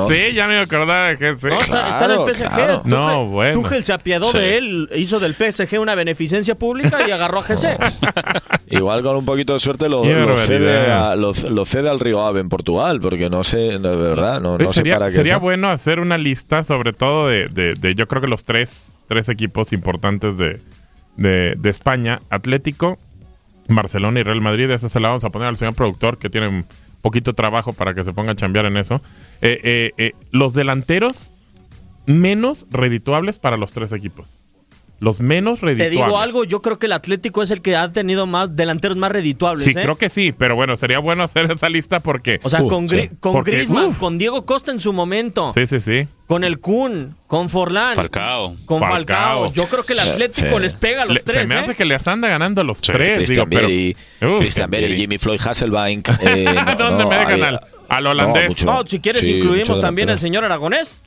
Sé, 0.08 0.34
ya 0.34 0.48
me 0.48 0.58
acordaba 0.60 1.08
de 1.10 1.18
que 1.18 1.36
sé. 1.38 1.50
No, 1.50 1.60
está, 1.62 1.90
está 1.90 2.06
en 2.06 2.12
el 2.12 2.34
PSG. 2.36 2.46
claro. 2.54 2.82
No, 2.86 3.26
bueno. 3.28 3.62
Tuchel 3.62 3.84
se 3.84 3.94
apiadó 3.94 4.32
Sí. 4.32 4.38
de 4.38 4.58
él, 4.58 4.90
hizo 4.96 5.20
del 5.20 5.34
PSG 5.36 5.80
una 5.80 5.96
beneficencia 5.96 6.56
pública 6.56 7.08
y 7.08 7.12
agarró 7.12 7.40
a 7.40 7.44
GC. 7.44 7.78
Igual 8.70 9.02
con 9.04 9.16
un 9.16 9.26
poquito 9.26 9.54
de 9.54 9.60
suerte 9.60 9.88
lo, 9.90 10.04
cede, 10.38 10.92
a- 10.92 11.16
lo, 11.16 11.32
lo 11.50 11.66
cede 11.66 11.90
al 11.90 12.00
Río 12.00 12.26
Ave 12.26 12.40
en 12.42 12.50
Portugal, 12.50 13.00
porque 13.00 13.30
no 13.30 13.44
sé, 13.44 13.58
de 13.58 13.80
verdad, 13.96 14.25
no, 14.40 14.58
no 14.58 14.68
sé 14.68 14.80
sería 14.80 14.96
para 14.96 15.08
qué. 15.08 15.16
sería 15.16 15.34
está. 15.34 15.42
bueno 15.44 15.70
hacer 15.70 16.00
una 16.00 16.18
lista, 16.18 16.64
sobre 16.64 16.94
todo 16.94 17.28
de, 17.28 17.48
de- 17.48 17.74
de- 17.74 17.96
yo 17.96 18.08
creo 18.08 18.22
que 18.22 18.28
los 18.28 18.44
tres, 18.44 18.86
tres 19.08 19.30
equipos 19.30 19.72
importantes 19.74 20.38
de, 20.38 20.60
de- 21.18 21.56
de 21.58 21.70
España, 21.70 22.22
Atlético, 22.30 22.98
Barcelona 23.68 24.20
y 24.20 24.24
Real 24.24 24.42
Madrid. 24.42 24.70
Esa 24.70 24.90
se 24.90 25.00
la 25.00 25.08
vamos 25.10 25.24
a 25.24 25.30
poner 25.30 25.48
al 25.48 25.58
señor 25.58 25.76
productor, 25.76 26.18
que 26.18 26.30
tiene 26.30 26.48
un 26.48 26.66
poquito 27.02 27.32
de 27.32 27.36
trabajo 27.36 27.74
para 27.74 27.94
que 27.94 28.04
se 28.04 28.14
ponga 28.14 28.32
a 28.32 28.36
chambear 28.36 28.66
en 28.66 28.78
eso. 28.78 29.02
Eh, 29.42 29.60
eh, 29.64 29.92
eh, 29.98 30.12
los 30.32 30.54
delanteros 30.54 31.34
menos 32.06 32.68
redituables 32.70 33.40
para 33.40 33.58
los 33.58 33.74
tres 33.74 33.92
equipos. 33.92 34.40
Los 35.00 35.20
menos 35.20 35.60
Te 35.60 35.66
redituables. 35.68 35.92
digo 36.06 36.18
algo, 36.20 36.44
yo 36.46 36.62
creo 36.62 36.80
que 36.80 36.86
el 36.86 36.94
Atlético 36.94 37.44
es 37.44 37.52
el 37.52 37.62
que 37.62 37.76
ha 37.76 37.92
tenido 37.92 38.26
más 38.28 38.56
delanteros 38.56 38.96
más 38.96 39.12
redituables. 39.12 39.64
Sí, 39.66 39.72
¿eh? 39.72 39.82
creo 39.82 39.98
que 39.98 40.10
sí, 40.10 40.32
pero 40.32 40.56
bueno, 40.56 40.78
sería 40.78 41.00
bueno 41.00 41.24
hacer 41.24 41.52
esa 41.52 41.68
lista 41.68 42.00
porque... 42.00 42.40
O 42.44 42.50
sea, 42.50 42.62
Uh, 42.64 42.68
con, 42.70 42.88
Gri- 42.88 43.10
sí. 43.10 43.16
con 43.20 43.34
Porque, 43.34 43.52
Griezmann, 43.52 43.88
uf. 43.88 43.98
con 43.98 44.18
Diego 44.18 44.46
Costa 44.46 44.72
en 44.72 44.80
su 44.80 44.94
momento, 44.94 45.52
Sí, 45.54 45.68
sí, 45.68 45.82
sí. 45.82 46.08
con 46.28 46.44
el 46.46 46.60
Kun, 46.60 47.16
con 47.28 47.50
Forlán, 47.50 47.96
Falcao. 47.96 48.56
con 48.66 48.80
Falcao. 48.80 49.44
Falcao. 49.44 49.54
Yo 49.54 49.68
creo 49.68 49.86
que 49.86 49.94
el 49.94 50.00
Atlético 50.00 50.56
Sí. 50.56 50.62
les 50.62 50.74
pega 50.76 51.02
a 51.04 51.06
los 51.06 51.16
Le- 51.16 51.24
tres. 51.24 51.42
se 51.42 51.48
me 51.48 51.56
¿eh? 51.56 51.58
hace 51.64 51.76
que 51.76 51.84
les 51.86 52.08
anda 52.08 52.30
ganando 52.30 52.62
a 52.62 52.64
los 52.64 52.80
tres. 52.82 53.18
Christian 53.18 53.50
digo, 53.50 53.62
pero, 54.20 54.40
Christian 54.40 54.70
Vieri. 54.70 54.96
Jimmy 54.96 55.18
Floyd 55.18 55.42
Hasselbank. 55.46 56.08
eh, 56.22 56.46
no, 56.46 56.76
¿Dónde 56.78 57.04
no, 57.04 57.10
me 57.10 57.16
dejan 57.18 57.34
hay- 57.34 57.42
al, 57.42 57.60
al 57.90 58.08
holandés? 58.08 58.48
mucho. 58.50 58.66
No, 58.66 58.88
si 58.88 59.00
quieres 59.02 59.24
Sí, 59.26 59.34
incluimos 59.40 59.80
también 59.82 60.10
al 60.10 60.20
señor 60.20 60.46
Aragonés. 60.46 61.00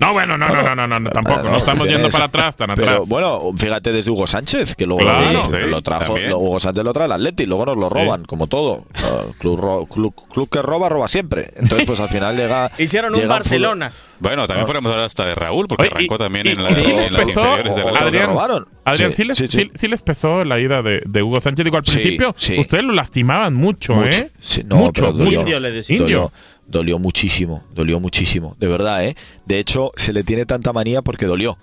No, 0.00 0.12
bueno, 0.12 0.36
no, 0.36 0.48
no, 0.48 0.62
no, 0.62 0.74
no, 0.74 0.86
no, 0.86 1.00
no, 1.00 1.10
tampoco. 1.10 1.42
No 1.44 1.56
estamos 1.58 1.86
yendo 1.88 2.08
para 2.08 2.24
atrás, 2.24 2.56
tan 2.56 2.70
atrás. 2.70 2.86
Pero 2.86 3.06
bueno, 3.06 3.52
fíjate 3.56 3.92
desde 3.92 4.10
Hugo 4.10 4.26
Sánchez, 4.26 4.74
que 4.74 4.86
luego 4.86 5.02
Claro, 5.02 5.32
lo, 5.32 5.44
sí, 5.44 5.50
lo 5.68 5.82
trajo, 5.82 6.14
Hugo 6.14 6.58
Sánchez 6.60 6.84
lo 6.84 6.92
trae 6.92 7.04
al 7.06 7.12
Atleti, 7.12 7.46
luego 7.46 7.66
nos 7.66 7.76
lo 7.76 7.88
roban, 7.88 8.20
Sí. 8.22 8.26
como 8.26 8.46
todo. 8.48 8.84
Ah, 8.94 9.22
club, 9.38 9.58
ro- 9.60 9.86
club, 9.86 10.14
club 10.32 10.48
que 10.50 10.62
roba, 10.62 10.88
roba 10.88 11.06
siempre. 11.08 11.52
Entonces, 11.56 11.86
pues 11.86 12.00
al 12.00 12.08
final 12.08 12.36
llega. 12.36 12.70
Hicieron 12.78 13.14
un 13.14 13.20
llega 13.20 13.34
Barcelona. 13.34 13.92
Bueno, 14.20 14.46
también 14.46 14.66
podemos 14.66 14.90
hablar 14.92 15.06
hasta 15.06 15.24
de 15.26 15.34
Raúl, 15.34 15.66
porque 15.66 15.82
Oye, 15.84 15.90
y- 15.92 15.94
arrancó 15.96 16.18
también 16.18 16.46
y- 16.46 16.50
en, 16.50 16.62
la- 16.62 16.70
y 16.70 16.74
sí 16.74 16.90
en 16.90 16.96
les 16.96 17.10
las 17.10 17.26
pesó, 17.26 17.40
inferiores 17.42 17.76
de 17.76 17.92
la 17.92 17.98
Adrián, 18.00 18.26
robaron. 18.28 18.68
Adrián, 18.84 19.10
Sí, 19.12 19.16
sí, 19.16 19.24
les, 19.24 19.38
sí, 19.38 19.70
sí. 19.74 19.88
les 19.88 20.02
pesó 20.02 20.44
la 20.44 20.58
ida 20.60 20.82
de, 20.82 21.02
de 21.04 21.22
Hugo 21.22 21.40
Sánchez. 21.40 21.64
Digo, 21.64 21.76
al 21.76 21.84
Sí, 21.84 21.92
principio, 21.92 22.34
sí. 22.36 22.58
ustedes 22.58 22.84
lo 22.84 22.92
lastimaban 22.92 23.54
mucho, 23.54 23.94
Mucho. 23.94 24.08
¿eh? 24.08 24.30
Sí, 24.40 24.62
no, 24.64 24.76
mucho, 24.76 25.12
dolió. 25.12 25.24
mucho. 25.24 25.40
Indio 25.40 25.60
le 25.60 25.70
decía. 25.72 25.96
Indio. 25.96 26.06
Dolió, 26.18 26.32
dolió 26.66 26.98
muchísimo, 26.98 27.64
dolió 27.74 28.00
muchísimo, 28.00 28.56
de 28.58 28.66
verdad, 28.68 29.04
¿eh? 29.04 29.14
De 29.46 29.58
hecho, 29.58 29.92
se 29.96 30.12
le 30.12 30.22
tiene 30.24 30.46
tanta 30.46 30.72
manía 30.72 31.02
porque 31.02 31.26
dolió, 31.26 31.58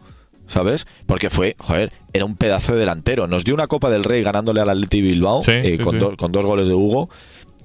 ¿sabes? 0.47 0.85
Porque 1.07 1.29
fue, 1.29 1.55
joder, 1.57 1.91
era 2.13 2.25
un 2.25 2.35
pedazo 2.35 2.73
de 2.73 2.79
delantero. 2.79 3.25
Nos 3.27 3.43
dio 3.43 3.53
una 3.53 3.67
Copa 3.67 3.89
del 3.89 4.03
Rey 4.03 4.21
ganándole 4.23 4.61
al 4.61 4.69
Atleti 4.69 5.01
Bilbao 5.01 5.41
Sí, 5.41 5.51
eh, 5.51 5.75
sí, 5.77 5.83
con, 5.83 5.93
sí. 5.95 5.99
do- 5.99 6.17
con 6.17 6.31
dos 6.31 6.45
goles 6.45 6.67
de 6.67 6.73
Hugo 6.75 7.09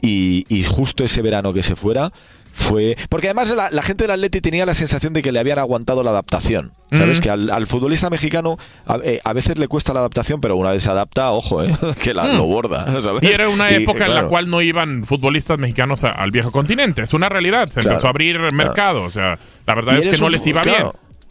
y, 0.01 0.45
y 0.49 0.65
justo 0.65 1.05
ese 1.05 1.21
verano 1.23 1.53
que 1.53 1.63
se 1.63 1.75
fuera 1.77 2.13
fue 2.57 2.97
porque 3.11 3.27
además 3.29 3.51
la, 3.51 3.69
la 3.71 3.83
gente 3.83 4.05
del 4.05 4.13
Atleti 4.13 4.41
tenía 4.41 4.65
la 4.65 4.75
sensación 4.75 5.13
de 5.13 5.23
que 5.23 5.31
le 5.31 5.39
habían 5.41 5.59
aguantado 5.59 6.03
la 6.03 6.11
adaptación 6.11 6.73
sabes 6.91 7.19
Mm. 7.19 7.23
que 7.23 7.31
al, 7.31 7.51
al 7.51 7.67
futbolista 7.67 8.09
mexicano 8.11 8.59
a, 8.87 8.99
eh, 9.05 9.21
a 9.25 9.33
veces 9.33 9.59
le 9.59 9.69
cuesta 9.69 9.93
la 9.93 10.01
adaptación 10.01 10.41
pero 10.41 10.57
una 10.57 10.71
vez 10.71 10.83
se 10.83 10.91
adapta 10.91 11.31
ojo 11.33 11.63
eh, 11.63 11.75
que 12.03 12.15
la, 12.15 12.27
lo 12.33 12.45
borda 12.45 12.85
¿sabes? 13.03 13.23
Mm. 13.23 13.27
Y 13.27 13.29
era 13.29 13.49
una 13.49 13.71
Y, 13.71 13.75
época 13.83 14.07
en 14.07 14.15
la 14.15 14.27
cual 14.27 14.49
no 14.49 14.63
iban 14.63 15.05
futbolistas 15.05 15.59
mexicanos 15.59 16.03
a- 16.05 16.11
al 16.13 16.31
viejo 16.31 16.51
continente. 16.51 17.03
Es 17.03 17.13
una 17.15 17.29
realidad. 17.29 17.69
Se 17.69 17.81
Claro, 17.81 17.91
empezó 17.91 18.07
a 18.07 18.11
abrir 18.11 18.37
el 18.37 18.53
mercado. 18.53 19.03
O 19.03 19.11
sea, 19.11 19.39
la 19.67 19.75
verdad 19.75 19.95
Y 20.03 20.09
es 20.09 20.15
que 20.15 20.21
no 20.21 20.27
un 20.27 20.33
les 20.33 20.47
iba 20.47 20.63
bien. 20.63 20.87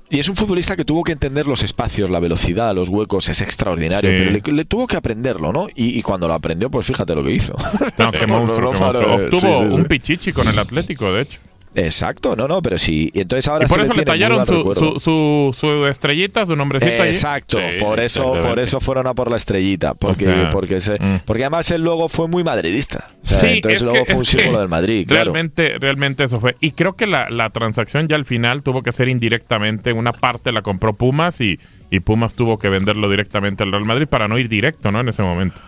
Y 0.10 0.20
es 0.20 0.30
un 0.30 0.36
futbolista 0.36 0.76
que 0.76 0.86
tuvo 0.86 1.04
que 1.04 1.12
entender 1.12 1.48
los 1.48 1.64
espacios, 1.64 2.10
la 2.10 2.20
velocidad, 2.20 2.76
los 2.76 2.90
huecos, 2.90 3.28
es 3.30 3.42
extraordinario, 3.42 4.10
pero 4.10 4.56
le, 4.56 4.66
tuvo 4.66 4.86
que 4.86 4.98
aprenderlo, 4.98 5.52
¿no? 5.52 5.68
Y, 5.76 6.02
cuando 6.04 6.28
lo 6.28 6.36
aprendió, 6.36 6.70
pues 6.70 6.86
fíjate 6.86 7.16
lo 7.16 7.24
que 7.24 7.32
hizo. 7.32 7.56
No, 7.98 8.12
qué 8.12 8.28
monstruo, 8.28 8.72
Obtuvo 8.72 9.60
un 9.62 9.86
pichichi 9.86 10.32
con 10.32 10.48
el 10.48 10.60
Atlético, 10.60 11.12
de 11.12 11.22
hecho. 11.24 11.40
Exacto, 11.76 12.36
no, 12.36 12.48
no, 12.48 12.62
pero 12.62 12.78
sí. 12.78 13.12
Y 13.14 13.22
entonces 13.22 13.48
ahora 13.48 13.66
y 13.66 13.68
por 13.68 13.82
eso 13.82 13.94
le, 13.94 14.06
tallaron 14.06 14.46
su, 14.46 15.00
su, 15.00 15.54
su, 15.54 15.86
estrellita, 15.88 16.46
su 16.46 16.56
nombrecito 16.56 17.04
Exacto, 17.04 17.60
por 17.80 18.00
eso 18.00 18.34
por 18.42 18.60
eso 18.60 18.80
fueron 18.80 19.08
a 19.08 19.14
por 19.14 19.30
la 19.30 19.38
estrellita. 19.38 19.94
Porque, 19.94 20.48
porque, 20.52 20.78
mm. 20.78 21.26
porque 21.26 21.44
además 21.44 21.70
él 21.72 21.82
luego 21.82 22.08
fue 22.08 22.28
muy 22.28 22.44
madridista. 22.44 23.10
sí, 23.24 23.48
entonces 23.48 23.82
luego 23.82 24.06
fue 24.06 24.16
un 24.16 24.26
símbolo 24.26 24.60
del 24.60 24.70
Madrid. 24.70 25.06
Realmente, 25.10 25.78
realmente 25.80 26.24
eso 26.24 26.40
fue. 26.40 26.56
Y 26.62 26.72
creo 26.72 26.94
que 26.94 27.08
la, 27.08 27.30
la 27.30 27.50
transacción 27.50 28.08
ya 28.08 28.16
al 28.16 28.26
final 28.26 28.64
tuvo 28.64 28.82
que 28.82 28.92
ser 28.92 29.10
indirectamente. 29.10 29.94
Una 29.94 30.14
parte 30.14 30.52
la 30.52 30.62
compró 30.62 30.94
Pumas 30.94 31.42
y, 31.42 31.60
y 31.92 32.00
Pumas 32.00 32.36
tuvo 32.36 32.58
que 32.58 32.70
venderlo 32.70 33.10
directamente 33.10 33.64
al 33.64 33.72
Real 33.72 33.86
Madrid 33.86 34.08
para 34.08 34.28
no 34.28 34.38
ir 34.38 34.48
directo, 34.48 34.92
¿no? 34.92 35.02
En 35.02 35.10
ese 35.10 35.22
momento. 35.22 35.62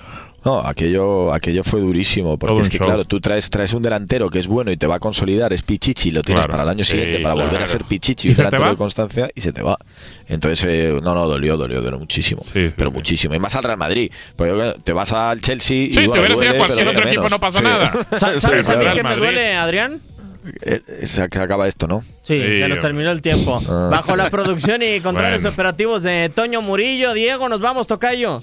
No, 0.47 0.61
aquello, 0.65 1.33
aquello 1.33 1.61
fue 1.61 1.81
durísimo, 1.81 2.37
porque 2.37 2.61
es 2.61 2.69
que 2.69 2.79
claro, 2.79 3.03
tú 3.03 3.19
traes, 3.19 3.49
traes 3.49 3.73
un 3.73 3.83
delantero 3.83 4.29
que 4.29 4.39
es 4.39 4.47
bueno 4.47 4.71
y 4.71 4.77
te 4.77 4.87
va 4.87 4.95
a 4.95 4.99
consolidar, 5.01 5.51
es 5.51 5.61
Pichichi, 5.61 6.09
lo 6.09 6.21
tienes 6.21 6.47
para 6.47 6.63
el 6.63 6.69
año 6.69 6.85
siguiente 6.85 7.19
para 7.19 7.35
volver 7.35 7.61
a 7.61 7.67
ser 7.67 7.83
Pichichi 7.83 8.29
y, 8.29 8.31
un 8.31 8.37
delantero 8.37 8.69
de 8.69 8.77
constancia 8.77 9.29
y 9.35 9.41
se 9.41 9.51
te 9.51 9.61
va. 9.61 9.77
Entonces, 10.25 10.65
eh, 10.65 10.99
no, 11.03 11.13
no, 11.13 11.27
dolió, 11.27 11.57
dolió, 11.57 11.81
dolió 11.81 11.99
muchísimo, 11.99 12.41
pero 12.53 12.91
muchísimo. 12.91 13.35
Y 13.35 13.39
más 13.39 13.57
al 13.57 13.63
Real 13.65 13.77
Madrid, 13.77 14.09
porque 14.37 14.75
te 14.85 14.93
vas 14.93 15.11
al 15.11 15.41
Chelsea 15.41 15.87
y 15.87 15.93
Sí, 15.93 16.07
te 16.07 16.17
hubieras 16.17 16.41
ido 16.41 16.51
a 16.51 16.57
cualquier 16.57 16.87
otro 16.87 17.07
equipo, 17.09 17.27
no 17.27 17.41
pasa 17.41 17.61
nada. 17.61 17.91
¿Sabes 18.17 18.69
a 18.69 18.77
mí 18.77 18.85
qué 18.93 19.03
me 19.03 19.17
duele, 19.17 19.53
Adrián? 19.53 20.01
Eh, 20.61 20.81
se 21.05 21.23
acaba 21.23 21.67
esto, 21.67 21.87
¿no? 21.87 22.05
Sí, 22.21 22.39
se 22.39 22.69
nos 22.69 22.79
terminó 22.79 23.11
el 23.11 23.21
tiempo. 23.21 23.61
Ah. 23.67 23.89
Bajo 23.91 24.15
la 24.15 24.29
producción 24.29 24.81
y 24.81 25.01
controles 25.01 25.43
operativos 25.45 26.03
de 26.03 26.31
Toño 26.33 26.61
Murillo, 26.61 27.13
Diego, 27.13 27.49
nos 27.49 27.59
vamos, 27.59 27.85
Tocayo. 27.85 28.39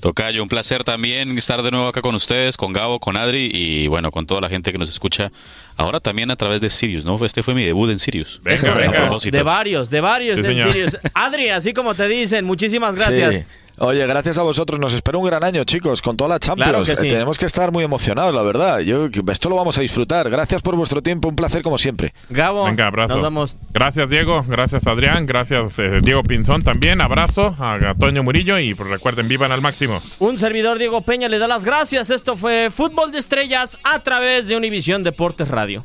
Tocayo, 0.00 0.42
un 0.42 0.48
placer 0.48 0.84
también 0.84 1.36
estar 1.38 1.62
de 1.62 1.70
nuevo 1.70 1.88
acá 1.88 2.02
con 2.02 2.14
ustedes, 2.14 2.56
con 2.56 2.72
Gabo, 2.72 3.00
con 3.00 3.16
Adri 3.16 3.50
y 3.52 3.86
bueno, 3.88 4.10
con 4.10 4.26
toda 4.26 4.40
la 4.40 4.48
gente 4.48 4.72
que 4.72 4.78
nos 4.78 4.88
escucha 4.88 5.30
ahora 5.76 6.00
también 6.00 6.30
a 6.30 6.36
través 6.36 6.60
de 6.60 6.70
Sirius, 6.70 7.04
¿no? 7.04 7.22
Este 7.24 7.42
fue 7.42 7.54
mi 7.54 7.64
debut 7.64 7.90
en 7.90 7.98
Sirius. 7.98 8.40
Venga, 8.42 8.74
venga. 8.74 9.10
De 9.30 9.42
varios, 9.42 9.90
de 9.90 10.00
varios 10.00 10.38
en 10.40 10.58
Sirius. 10.58 10.96
Adri, 11.14 11.48
así 11.48 11.72
como 11.72 11.94
te 11.94 12.08
dicen, 12.08 12.44
muchísimas 12.44 12.94
gracias. 12.94 13.46
Oye, 13.78 14.06
gracias 14.06 14.38
a 14.38 14.42
vosotros. 14.42 14.80
Nos 14.80 14.94
espera 14.94 15.18
un 15.18 15.26
gran 15.26 15.44
año, 15.44 15.64
chicos, 15.64 16.00
con 16.00 16.16
toda 16.16 16.28
la 16.28 16.38
Champions. 16.38 16.88
Eh, 16.88 17.08
tenemos 17.08 17.38
que 17.38 17.46
estar 17.46 17.72
muy 17.72 17.84
emocionados, 17.84 18.34
la 18.34 18.42
verdad. 18.42 18.80
Yo, 18.80 19.08
esto 19.30 19.50
lo 19.50 19.56
vamos 19.56 19.76
a 19.76 19.82
disfrutar. 19.82 20.30
Gracias 20.30 20.62
por 20.62 20.76
vuestro 20.76 21.02
tiempo. 21.02 21.28
Un 21.28 21.36
placer, 21.36 21.62
como 21.62 21.76
siempre. 21.76 22.14
Gabo, 22.30 22.64
Venga, 22.64 22.86
abrazo. 22.86 23.14
nos 23.14 23.22
vemos. 23.22 23.56
Gracias, 23.72 24.08
Diego. 24.08 24.44
Gracias, 24.48 24.86
Adrián. 24.86 25.26
Gracias, 25.26 25.78
eh, 25.78 26.00
Diego 26.02 26.22
Pinzón 26.22 26.62
también. 26.62 27.00
Abrazo 27.00 27.54
a 27.58 27.94
Toño 27.98 28.22
Murillo 28.22 28.58
y 28.58 28.74
pues, 28.74 28.88
recuerden, 28.88 29.28
vivan 29.28 29.52
al 29.52 29.60
máximo. 29.60 30.00
Un 30.20 30.38
servidor, 30.38 30.78
Diego 30.78 31.02
Peña, 31.02 31.28
le 31.28 31.38
da 31.38 31.46
las 31.46 31.64
gracias. 31.64 32.10
Esto 32.10 32.36
fue 32.36 32.68
Fútbol 32.70 33.12
de 33.12 33.18
Estrellas 33.18 33.78
a 33.84 34.02
través 34.02 34.48
de 34.48 34.56
Univisión 34.56 35.04
Deportes 35.04 35.48
Radio. 35.48 35.84